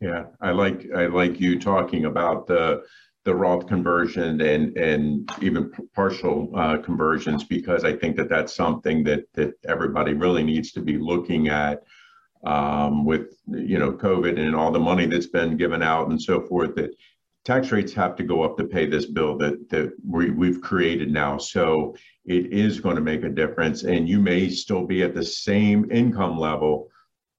Yeah, 0.00 0.24
I 0.40 0.52
like 0.52 0.86
I 0.96 1.06
like 1.06 1.40
you 1.40 1.58
talking 1.58 2.04
about 2.04 2.46
the 2.46 2.84
the 3.24 3.34
Roth 3.34 3.66
conversion 3.66 4.40
and 4.42 4.76
and 4.76 5.30
even 5.40 5.72
partial 5.94 6.50
uh, 6.54 6.78
conversions 6.78 7.42
because 7.42 7.84
I 7.84 7.96
think 7.96 8.16
that 8.16 8.28
that's 8.28 8.54
something 8.54 9.02
that 9.04 9.32
that 9.32 9.54
everybody 9.66 10.12
really 10.12 10.42
needs 10.42 10.72
to 10.72 10.80
be 10.80 10.98
looking 10.98 11.48
at 11.48 11.82
um, 12.44 13.04
with 13.04 13.38
you 13.46 13.78
know 13.78 13.92
COVID 13.92 14.38
and 14.38 14.54
all 14.54 14.70
the 14.70 14.78
money 14.78 15.06
that's 15.06 15.26
been 15.26 15.56
given 15.56 15.82
out 15.82 16.08
and 16.08 16.20
so 16.20 16.42
forth. 16.42 16.74
That 16.74 16.94
tax 17.44 17.72
rates 17.72 17.94
have 17.94 18.16
to 18.16 18.22
go 18.22 18.42
up 18.42 18.58
to 18.58 18.64
pay 18.64 18.86
this 18.86 19.06
bill 19.06 19.38
that 19.38 19.70
that 19.70 19.92
we, 20.06 20.30
we've 20.30 20.60
created 20.60 21.10
now. 21.10 21.38
So 21.38 21.96
it 22.26 22.52
is 22.52 22.80
going 22.80 22.96
to 22.96 23.02
make 23.02 23.24
a 23.24 23.30
difference, 23.30 23.84
and 23.84 24.06
you 24.06 24.20
may 24.20 24.50
still 24.50 24.86
be 24.86 25.02
at 25.02 25.14
the 25.14 25.24
same 25.24 25.90
income 25.90 26.38
level, 26.38 26.88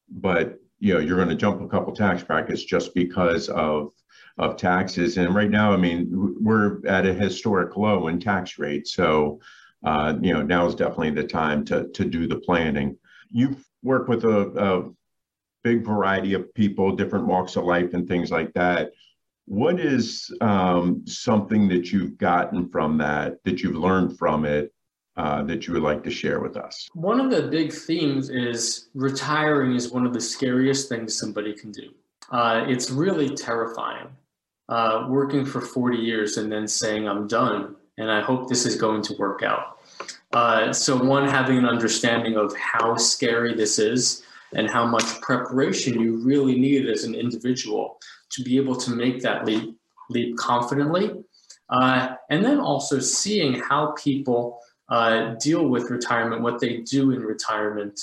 but 0.10 0.60
you 0.80 0.95
know 0.95 1.00
you're 1.00 1.17
going 1.17 1.30
to 1.30 1.36
jump 1.36 1.62
a 1.62 1.67
couple 1.67 1.93
tax 1.93 2.24
brackets 2.24 2.63
just 2.63 2.95
because 2.95 3.50
of 3.50 3.91
of 4.38 4.58
taxes. 4.58 5.17
And 5.17 5.34
right 5.34 5.50
now, 5.50 5.71
I 5.71 5.78
mean, 5.78 6.36
we're 6.39 6.86
at 6.86 7.06
a 7.06 7.13
historic 7.13 7.78
low 7.78 8.08
in 8.08 8.19
tax 8.19 8.60
rate. 8.60 8.88
So, 8.88 9.39
uh, 9.86 10.15
you 10.21 10.34
know, 10.34 10.41
now 10.41 10.65
is 10.65 10.76
definitely 10.76 11.12
the 11.12 11.24
time 11.24 11.63
to, 11.65 11.88
to 11.89 12.06
do 12.06 12.28
the 12.28 12.39
planning. 12.39 12.98
You've 13.32 13.65
worked 13.82 14.10
with 14.10 14.26
a, 14.26 14.39
a 14.39 14.91
big 15.63 15.86
variety 15.86 16.34
of 16.34 16.54
people, 16.54 16.95
different 16.95 17.28
walks 17.28 17.56
of 17.56 17.63
life, 17.63 17.93
and 17.93 18.08
things 18.08 18.32
like 18.32 18.54
that. 18.54 18.91
What 19.45 19.80
is 19.80 20.36
um, 20.41 21.04
something 21.06 21.67
that 21.69 21.91
you've 21.91 22.17
gotten 22.17 22.67
from 22.69 22.98
that, 22.98 23.43
that 23.45 23.62
you've 23.62 23.76
learned 23.76 24.17
from 24.17 24.43
it, 24.43 24.74
uh, 25.17 25.43
that 25.43 25.65
you 25.65 25.74
would 25.74 25.84
like 25.84 26.04
to 26.04 26.12
share 26.12 26.41
with 26.41 26.58
us? 26.58 26.89
One 26.93 27.21
of 27.21 27.32
the 27.32 27.43
big 27.43 27.71
themes 27.71 28.30
is 28.30 28.89
retiring 28.95 29.76
is 29.76 29.91
one 29.91 30.06
of 30.06 30.13
the 30.13 30.19
scariest 30.19 30.89
things 30.89 31.17
somebody 31.17 31.54
can 31.54 31.71
do. 31.71 31.91
Uh, 32.32 32.65
it's 32.67 32.89
really 32.89 33.30
terrifying 33.30 34.08
uh, 34.69 35.06
working 35.10 35.45
for 35.45 35.62
40 35.62 35.97
years 35.97 36.38
and 36.38 36.51
then 36.51 36.67
saying, 36.67 37.08
I'm 37.08 37.28
done 37.28 37.75
and 37.97 38.12
I 38.12 38.21
hope 38.21 38.49
this 38.49 38.65
is 38.65 38.75
going 38.75 39.01
to 39.04 39.15
work 39.17 39.43
out. 39.43 39.80
Uh, 40.34 40.73
so, 40.73 40.97
one, 41.01 41.28
having 41.28 41.58
an 41.58 41.65
understanding 41.65 42.36
of 42.36 42.56
how 42.58 42.97
scary 42.97 43.54
this 43.54 43.80
is 43.80 44.23
and 44.54 44.69
how 44.69 44.86
much 44.86 45.21
preparation 45.21 45.99
you 45.99 46.17
really 46.17 46.60
need 46.60 46.89
as 46.89 47.04
an 47.04 47.15
individual 47.15 47.99
to 48.32 48.43
be 48.43 48.58
able 48.58 48.75
to 48.75 48.91
make 48.91 49.21
that 49.21 49.45
leap, 49.45 49.78
leap 50.10 50.36
confidently. 50.38 51.12
Uh, 51.69 52.15
and 52.30 52.43
then 52.43 52.60
also 52.60 52.99
seeing 52.99 53.54
how 53.60 53.93
people 53.97 54.60
uh, 54.89 55.34
deal 55.36 55.67
with 55.67 55.89
retirement, 55.89 56.41
what 56.41 56.60
they 56.60 56.78
do 56.78 57.12
in 57.12 57.21
retirement 57.21 57.99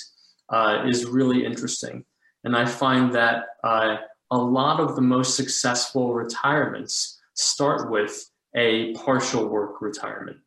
uh, 0.48 0.85
is 0.87 1.07
really 1.07 1.44
interesting. 1.44 2.05
And 2.44 2.57
I 2.57 2.66
find 2.66 3.14
that 3.14 3.44
uh, 3.62 3.96
a 4.33 4.38
lot 4.38 4.81
of 4.81 4.97
the 4.97 5.03
most 5.03 5.37
successful 5.37 6.14
retirements 6.14 7.21
start 7.35 7.90
with 7.90 8.31
a 8.55 8.95
partial 8.95 9.47
work 9.47 9.83
retirement. 9.83 10.38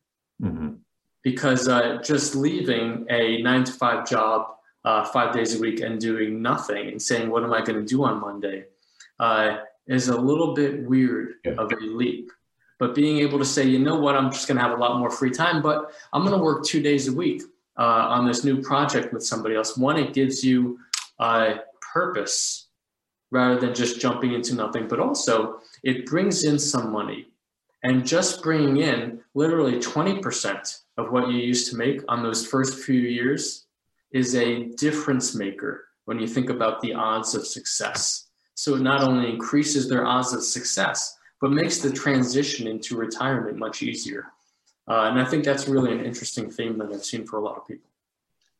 Mm-hmm. 0.42 0.74
Because 1.22 1.68
uh, 1.68 1.98
just 2.04 2.34
leaving 2.34 3.06
a 3.10 3.40
nine 3.42 3.62
to 3.64 3.72
five 3.72 4.08
job 4.08 4.48
uh, 4.84 5.04
five 5.04 5.32
days 5.32 5.56
a 5.56 5.60
week 5.60 5.80
and 5.80 6.00
doing 6.00 6.42
nothing 6.42 6.88
and 6.88 7.00
saying, 7.00 7.30
What 7.30 7.44
am 7.44 7.52
I 7.52 7.60
going 7.62 7.78
to 7.80 7.86
do 7.86 8.04
on 8.04 8.20
Monday? 8.20 8.64
Uh, 9.18 9.58
is 9.86 10.08
a 10.08 10.20
little 10.20 10.52
bit 10.52 10.82
weird 10.84 11.34
yeah. 11.44 11.52
of 11.52 11.70
a 11.72 11.76
leap. 11.76 12.30
But 12.78 12.94
being 12.94 13.18
able 13.18 13.38
to 13.38 13.44
say, 13.44 13.64
You 13.64 13.78
know 13.78 13.98
what, 13.98 14.16
I'm 14.16 14.32
just 14.32 14.48
going 14.48 14.56
to 14.56 14.62
have 14.62 14.76
a 14.76 14.80
lot 14.80 14.98
more 14.98 15.10
free 15.10 15.30
time, 15.30 15.62
but 15.62 15.92
I'm 16.12 16.22
going 16.24 16.36
to 16.36 16.42
work 16.42 16.64
two 16.64 16.82
days 16.82 17.06
a 17.06 17.12
week 17.12 17.42
uh, 17.78 17.82
on 17.82 18.26
this 18.26 18.42
new 18.42 18.60
project 18.62 19.12
with 19.12 19.24
somebody 19.24 19.54
else. 19.54 19.76
One, 19.76 19.96
it 19.96 20.12
gives 20.12 20.44
you 20.44 20.78
uh, 21.20 21.56
purpose 21.92 22.65
rather 23.30 23.58
than 23.58 23.74
just 23.74 24.00
jumping 24.00 24.32
into 24.32 24.54
nothing. 24.54 24.88
But 24.88 25.00
also, 25.00 25.60
it 25.82 26.06
brings 26.06 26.44
in 26.44 26.58
some 26.58 26.92
money. 26.92 27.28
And 27.82 28.06
just 28.06 28.42
bringing 28.42 28.78
in 28.78 29.20
literally 29.34 29.78
20% 29.78 30.80
of 30.98 31.12
what 31.12 31.28
you 31.28 31.38
used 31.38 31.70
to 31.70 31.76
make 31.76 32.00
on 32.08 32.22
those 32.22 32.46
first 32.46 32.84
few 32.84 33.00
years 33.00 33.66
is 34.12 34.34
a 34.34 34.64
difference 34.76 35.34
maker 35.34 35.84
when 36.06 36.18
you 36.18 36.26
think 36.26 36.50
about 36.50 36.80
the 36.80 36.94
odds 36.94 37.34
of 37.34 37.46
success. 37.46 38.28
So 38.54 38.74
it 38.74 38.80
not 38.80 39.02
only 39.02 39.28
increases 39.28 39.88
their 39.88 40.06
odds 40.06 40.32
of 40.32 40.42
success, 40.42 41.16
but 41.40 41.50
makes 41.50 41.78
the 41.78 41.92
transition 41.92 42.66
into 42.66 42.96
retirement 42.96 43.58
much 43.58 43.82
easier. 43.82 44.32
Uh, 44.88 45.10
and 45.10 45.20
I 45.20 45.24
think 45.24 45.44
that's 45.44 45.68
really 45.68 45.92
an 45.92 46.04
interesting 46.04 46.50
theme 46.50 46.78
that 46.78 46.92
I've 46.92 47.04
seen 47.04 47.26
for 47.26 47.38
a 47.38 47.42
lot 47.42 47.56
of 47.56 47.66
people. 47.66 47.90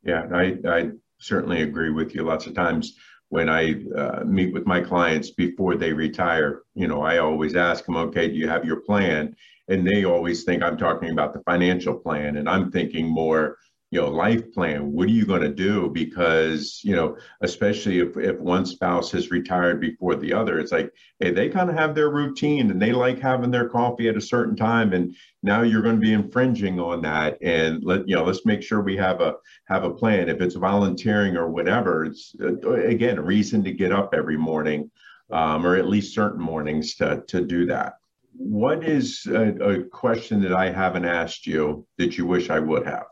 Yeah, 0.02 0.26
I, 0.32 0.58
I 0.68 0.90
certainly 1.18 1.62
agree 1.62 1.90
with 1.90 2.14
you. 2.14 2.22
Lots 2.22 2.46
of 2.46 2.54
times 2.54 2.96
when 3.28 3.48
I 3.48 3.84
uh, 3.96 4.22
meet 4.24 4.52
with 4.52 4.66
my 4.66 4.80
clients 4.80 5.30
before 5.30 5.76
they 5.76 5.92
retire, 5.92 6.62
you 6.74 6.86
know, 6.86 7.02
I 7.02 7.18
always 7.18 7.56
ask 7.56 7.84
them, 7.84 7.96
okay, 7.96 8.28
do 8.28 8.34
you 8.34 8.48
have 8.48 8.64
your 8.64 8.80
plan? 8.80 9.34
And 9.68 9.86
they 9.86 10.04
always 10.04 10.44
think 10.44 10.62
I'm 10.62 10.76
talking 10.76 11.10
about 11.10 11.34
the 11.34 11.40
financial 11.40 11.94
plan. 11.94 12.36
And 12.36 12.48
I'm 12.48 12.70
thinking 12.70 13.06
more, 13.08 13.58
you 13.90 14.00
know 14.00 14.08
life 14.08 14.52
plan. 14.52 14.92
What 14.92 15.08
are 15.08 15.12
you 15.12 15.26
going 15.26 15.42
to 15.42 15.54
do? 15.54 15.88
Because 15.90 16.80
you 16.82 16.96
know 16.96 17.16
especially 17.40 18.00
if, 18.00 18.16
if 18.16 18.38
one 18.38 18.66
spouse 18.66 19.12
has 19.12 19.30
retired 19.30 19.80
before 19.80 20.16
the 20.16 20.32
other 20.32 20.58
it's 20.58 20.72
like 20.72 20.92
hey 21.20 21.30
they 21.30 21.48
kind 21.48 21.70
of 21.70 21.76
have 21.76 21.94
their 21.94 22.10
routine 22.10 22.70
and 22.70 22.82
they 22.82 22.92
like 22.92 23.20
having 23.20 23.50
their 23.50 23.68
coffee 23.68 24.08
at 24.08 24.16
a 24.16 24.20
certain 24.20 24.56
time 24.56 24.92
and 24.92 25.14
now 25.42 25.62
you're 25.62 25.82
going 25.82 25.94
to 25.94 26.00
be 26.00 26.12
infringing 26.12 26.80
on 26.80 27.02
that. 27.02 27.38
And 27.42 27.84
let 27.84 28.08
you 28.08 28.16
know 28.16 28.24
let's 28.24 28.44
make 28.44 28.62
sure 28.62 28.80
we 28.80 28.96
have 28.96 29.20
a 29.20 29.34
have 29.66 29.84
a 29.84 29.94
plan. 29.94 30.28
If 30.28 30.40
it's 30.40 30.56
volunteering 30.56 31.36
or 31.36 31.48
whatever 31.48 32.06
it's 32.06 32.34
uh, 32.40 32.72
again 32.72 33.18
a 33.18 33.22
reason 33.22 33.62
to 33.64 33.72
get 33.72 33.92
up 33.92 34.14
every 34.14 34.36
morning 34.36 34.90
um, 35.30 35.64
or 35.64 35.76
at 35.76 35.88
least 35.88 36.14
certain 36.14 36.42
mornings 36.42 36.96
to 36.96 37.22
to 37.28 37.44
do 37.44 37.66
that. 37.66 37.94
What 38.38 38.84
is 38.84 39.26
a, 39.26 39.54
a 39.64 39.84
question 39.84 40.42
that 40.42 40.52
i 40.52 40.70
haven't 40.70 41.06
asked 41.06 41.46
you 41.46 41.86
that 41.96 42.18
you 42.18 42.26
wish 42.26 42.50
i 42.50 42.58
would 42.58 42.86
have 42.86 43.06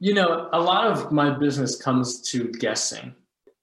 you 0.00 0.14
know, 0.14 0.48
a 0.52 0.60
lot 0.60 0.86
of 0.86 1.12
my 1.12 1.30
business 1.30 1.76
comes 1.76 2.22
to 2.30 2.50
guessing. 2.52 3.14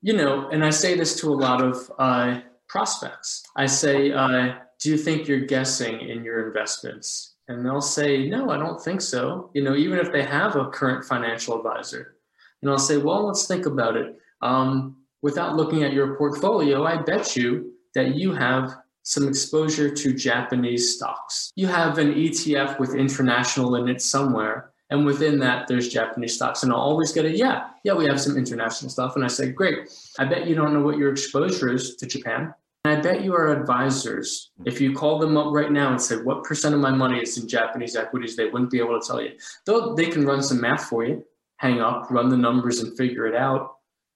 You 0.02 0.14
know, 0.14 0.48
and 0.50 0.64
I 0.64 0.70
say 0.70 0.96
this 0.96 1.20
to 1.22 1.34
a 1.34 1.36
lot 1.36 1.62
of 1.62 1.92
uh, 1.98 2.42
prospects. 2.70 3.44
I 3.56 3.66
say, 3.66 4.12
uh, 4.12 4.54
"Do 4.80 4.92
you 4.92 4.98
think 4.98 5.28
you're 5.28 5.48
guessing 5.48 6.00
in 6.00 6.24
your 6.24 6.48
investments?" 6.48 7.34
And 7.48 7.66
they'll 7.66 7.82
say, 7.82 8.30
"No, 8.30 8.52
I 8.52 8.58
don't 8.58 8.80
think 8.80 9.02
so." 9.02 9.50
You 9.56 9.64
know, 9.64 9.76
even 9.76 9.98
if 9.98 10.12
they 10.12 10.24
have 10.24 10.56
a 10.56 10.70
current 10.70 11.04
financial 11.04 11.58
advisor, 11.58 12.18
and 12.62 12.70
I'll 12.70 12.78
say, 12.78 12.98
"Well, 12.98 13.26
let's 13.26 13.48
think 13.48 13.66
about 13.66 13.98
it." 13.98 14.16
Um, 14.44 14.98
without 15.24 15.56
looking 15.56 15.84
at 15.84 15.94
your 15.94 16.16
portfolio, 16.16 16.86
I 16.86 17.02
bet 17.02 17.36
you 17.36 17.74
that 17.96 18.14
you 18.16 18.34
have 18.34 18.76
some 19.02 19.28
exposure 19.28 19.90
to 19.90 20.14
Japanese 20.14 20.96
stocks. 20.96 21.52
You 21.56 21.66
have 21.68 21.98
an 21.98 22.14
ETF 22.14 22.80
with 22.80 22.94
international 22.94 23.76
in 23.78 23.88
it 23.88 24.02
somewhere 24.02 24.74
and 24.90 25.06
within 25.06 25.40
that, 25.40 25.68
there's 25.68 25.90
Japanese 25.90 26.36
stocks. 26.36 26.64
And 26.64 26.72
I'll 26.72 26.80
always 26.80 27.12
get 27.12 27.26
a, 27.26 27.36
yeah, 27.36 27.70
yeah, 27.84 27.94
we 27.94 28.06
have 28.06 28.22
some 28.22 28.38
international 28.38 28.90
stuff. 28.90 29.16
And 29.16 29.26
I 29.26 29.28
say, 29.28 29.52
great. 29.52 29.90
I 30.18 30.26
bet 30.26 30.48
you 30.48 30.56
don't 30.56 30.74
know 30.74 30.82
what 30.82 30.98
your 30.98 31.12
exposure 31.12 31.74
is 31.74 31.96
to 31.98 32.06
Japan. 32.06 32.54
And 32.86 32.98
I 32.98 33.02
bet 33.02 33.22
you 33.22 33.34
our 33.34 33.50
advisors, 33.50 34.52
if 34.66 34.80
you 34.80 34.94
call 34.94 35.20
them 35.20 35.36
up 35.36 35.52
right 35.52 35.72
now 35.72 35.92
and 35.92 36.02
say, 36.02 36.18
what 36.18 36.46
percent 36.46 36.74
of 36.74 36.80
my 36.80 36.92
money 36.92 37.20
is 37.20 37.38
in 37.38 37.50
Japanese 37.50 37.98
equities, 37.98 38.38
they 38.38 38.46
wouldn't 38.46 38.72
be 38.72 38.80
able 38.80 39.00
to 39.00 39.06
tell 39.06 39.22
you. 39.22 39.34
Though 39.66 39.94
they 39.94 40.08
can 40.08 40.26
run 40.26 40.42
some 40.42 40.62
math 40.62 40.86
for 40.86 41.04
you, 41.04 41.26
hang 41.58 41.82
up, 41.82 42.10
run 42.10 42.30
the 42.30 42.38
numbers 42.38 42.80
and 42.80 42.96
figure 42.96 43.28
it 43.28 43.36
out. 43.36 43.74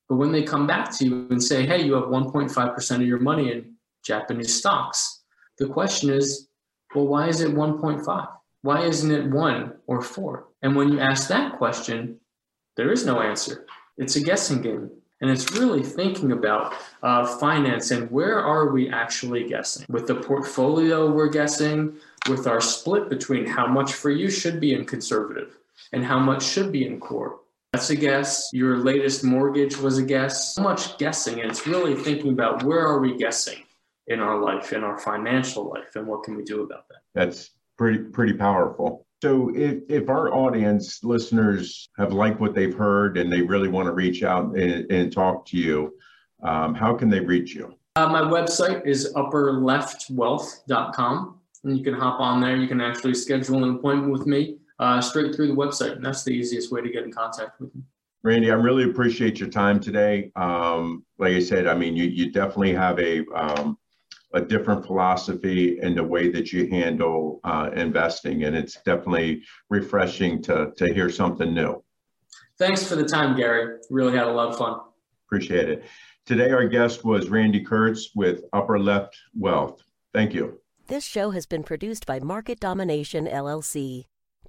But 0.07 0.15
when 0.15 0.31
they 0.31 0.43
come 0.43 0.67
back 0.67 0.95
to 0.97 1.05
you 1.05 1.27
and 1.31 1.43
say, 1.43 1.65
hey, 1.65 1.83
you 1.83 1.93
have 1.95 2.05
1.5% 2.05 2.95
of 2.95 3.01
your 3.01 3.19
money 3.19 3.51
in 3.51 3.73
Japanese 4.05 4.57
stocks, 4.57 5.21
the 5.57 5.67
question 5.67 6.09
is, 6.09 6.47
well, 6.95 7.07
why 7.07 7.27
is 7.27 7.41
it 7.41 7.53
1.5? 7.53 8.27
Why 8.61 8.83
isn't 8.83 9.11
it 9.11 9.29
one 9.31 9.73
or 9.87 10.01
four? 10.01 10.50
And 10.61 10.75
when 10.75 10.91
you 10.91 10.99
ask 10.99 11.27
that 11.29 11.57
question, 11.57 12.19
there 12.77 12.91
is 12.91 13.05
no 13.05 13.21
answer. 13.21 13.65
It's 13.97 14.15
a 14.15 14.21
guessing 14.21 14.61
game. 14.61 14.91
And 15.21 15.29
it's 15.29 15.51
really 15.51 15.83
thinking 15.83 16.31
about 16.31 16.73
uh, 17.03 17.25
finance 17.37 17.91
and 17.91 18.09
where 18.09 18.39
are 18.39 18.71
we 18.71 18.89
actually 18.89 19.47
guessing? 19.47 19.85
With 19.87 20.07
the 20.07 20.15
portfolio, 20.15 21.11
we're 21.11 21.29
guessing. 21.29 21.97
With 22.27 22.47
our 22.47 22.61
split 22.61 23.09
between 23.09 23.45
how 23.45 23.67
much 23.67 23.93
for 23.93 24.09
you 24.09 24.29
should 24.29 24.59
be 24.59 24.73
in 24.73 24.85
conservative 24.85 25.57
and 25.91 26.03
how 26.03 26.19
much 26.19 26.43
should 26.43 26.71
be 26.71 26.85
in 26.85 26.99
core. 26.99 27.39
That's 27.73 27.89
a 27.89 27.95
guess. 27.95 28.49
Your 28.51 28.77
latest 28.77 29.23
mortgage 29.23 29.77
was 29.77 29.97
a 29.97 30.03
guess. 30.03 30.55
So 30.55 30.63
much 30.63 30.97
guessing. 30.97 31.41
And 31.41 31.49
it's 31.51 31.65
really 31.67 31.95
thinking 31.95 32.33
about 32.33 32.63
where 32.63 32.85
are 32.85 32.99
we 32.99 33.15
guessing 33.15 33.63
in 34.07 34.19
our 34.19 34.39
life, 34.39 34.73
in 34.73 34.83
our 34.83 34.97
financial 34.97 35.69
life, 35.69 35.95
and 35.95 36.07
what 36.07 36.23
can 36.23 36.35
we 36.35 36.43
do 36.43 36.63
about 36.63 36.87
that? 36.89 36.99
That's 37.13 37.51
pretty 37.77 37.99
pretty 37.99 38.33
powerful. 38.33 39.05
So 39.21 39.51
if, 39.55 39.83
if 39.87 40.09
our 40.09 40.33
audience 40.33 41.03
listeners 41.03 41.87
have 41.97 42.11
liked 42.11 42.39
what 42.39 42.55
they've 42.55 42.73
heard 42.73 43.19
and 43.19 43.31
they 43.31 43.41
really 43.41 43.67
want 43.67 43.85
to 43.85 43.91
reach 43.91 44.23
out 44.23 44.57
and, 44.57 44.91
and 44.91 45.13
talk 45.13 45.45
to 45.47 45.57
you, 45.57 45.93
um, 46.41 46.73
how 46.73 46.95
can 46.95 47.07
they 47.07 47.19
reach 47.19 47.53
you? 47.53 47.75
Uh, 47.97 48.07
my 48.07 48.21
website 48.21 48.83
is 48.85 49.13
upperleftwealth.com. 49.13 51.37
And 51.63 51.77
you 51.77 51.83
can 51.83 51.93
hop 51.93 52.19
on 52.19 52.41
there. 52.41 52.57
You 52.57 52.67
can 52.67 52.81
actually 52.81 53.13
schedule 53.13 53.63
an 53.63 53.75
appointment 53.75 54.11
with 54.11 54.25
me 54.25 54.57
uh, 54.79 54.99
straight 54.99 55.35
through 55.35 55.49
the 55.49 55.53
website. 55.53 55.91
And 55.91 56.03
that's 56.03 56.23
the 56.23 56.31
easiest 56.31 56.71
way 56.71 56.81
to 56.81 56.89
get 56.89 57.03
in 57.03 57.11
contact 57.11 57.61
with 57.61 57.75
me. 57.75 57.83
Randy, 58.23 58.49
I 58.49 58.55
really 58.55 58.85
appreciate 58.85 59.39
your 59.39 59.49
time 59.49 59.79
today. 59.79 60.31
Um, 60.35 61.05
like 61.19 61.33
I 61.33 61.39
said, 61.39 61.67
I 61.67 61.75
mean, 61.75 61.95
you, 61.95 62.05
you 62.05 62.31
definitely 62.31 62.73
have 62.73 62.97
a 62.99 63.23
um, 63.35 63.77
a 64.33 64.41
different 64.41 64.85
philosophy 64.85 65.79
in 65.81 65.95
the 65.95 66.03
way 66.03 66.29
that 66.29 66.53
you 66.53 66.67
handle 66.67 67.39
uh, 67.43 67.69
investing. 67.75 68.43
And 68.43 68.55
it's 68.55 68.75
definitely 68.85 69.43
refreshing 69.69 70.41
to, 70.43 70.71
to 70.77 70.93
hear 70.93 71.09
something 71.09 71.53
new. 71.53 71.83
Thanks 72.57 72.87
for 72.87 72.95
the 72.95 73.05
time, 73.05 73.35
Gary. 73.35 73.79
Really 73.89 74.15
had 74.15 74.27
a 74.27 74.31
lot 74.31 74.49
of 74.49 74.57
fun. 74.57 74.79
Appreciate 75.27 75.69
it. 75.69 75.83
Today, 76.25 76.51
our 76.51 76.67
guest 76.67 77.03
was 77.03 77.29
Randy 77.29 77.61
Kurtz 77.61 78.11
with 78.15 78.43
Upper 78.53 78.79
Left 78.79 79.17
Wealth. 79.35 79.81
Thank 80.13 80.33
you. 80.33 80.59
This 80.87 81.03
show 81.03 81.31
has 81.31 81.45
been 81.45 81.63
produced 81.63 82.05
by 82.05 82.19
Market 82.19 82.59
Domination 82.59 83.25
LLC. 83.25 84.05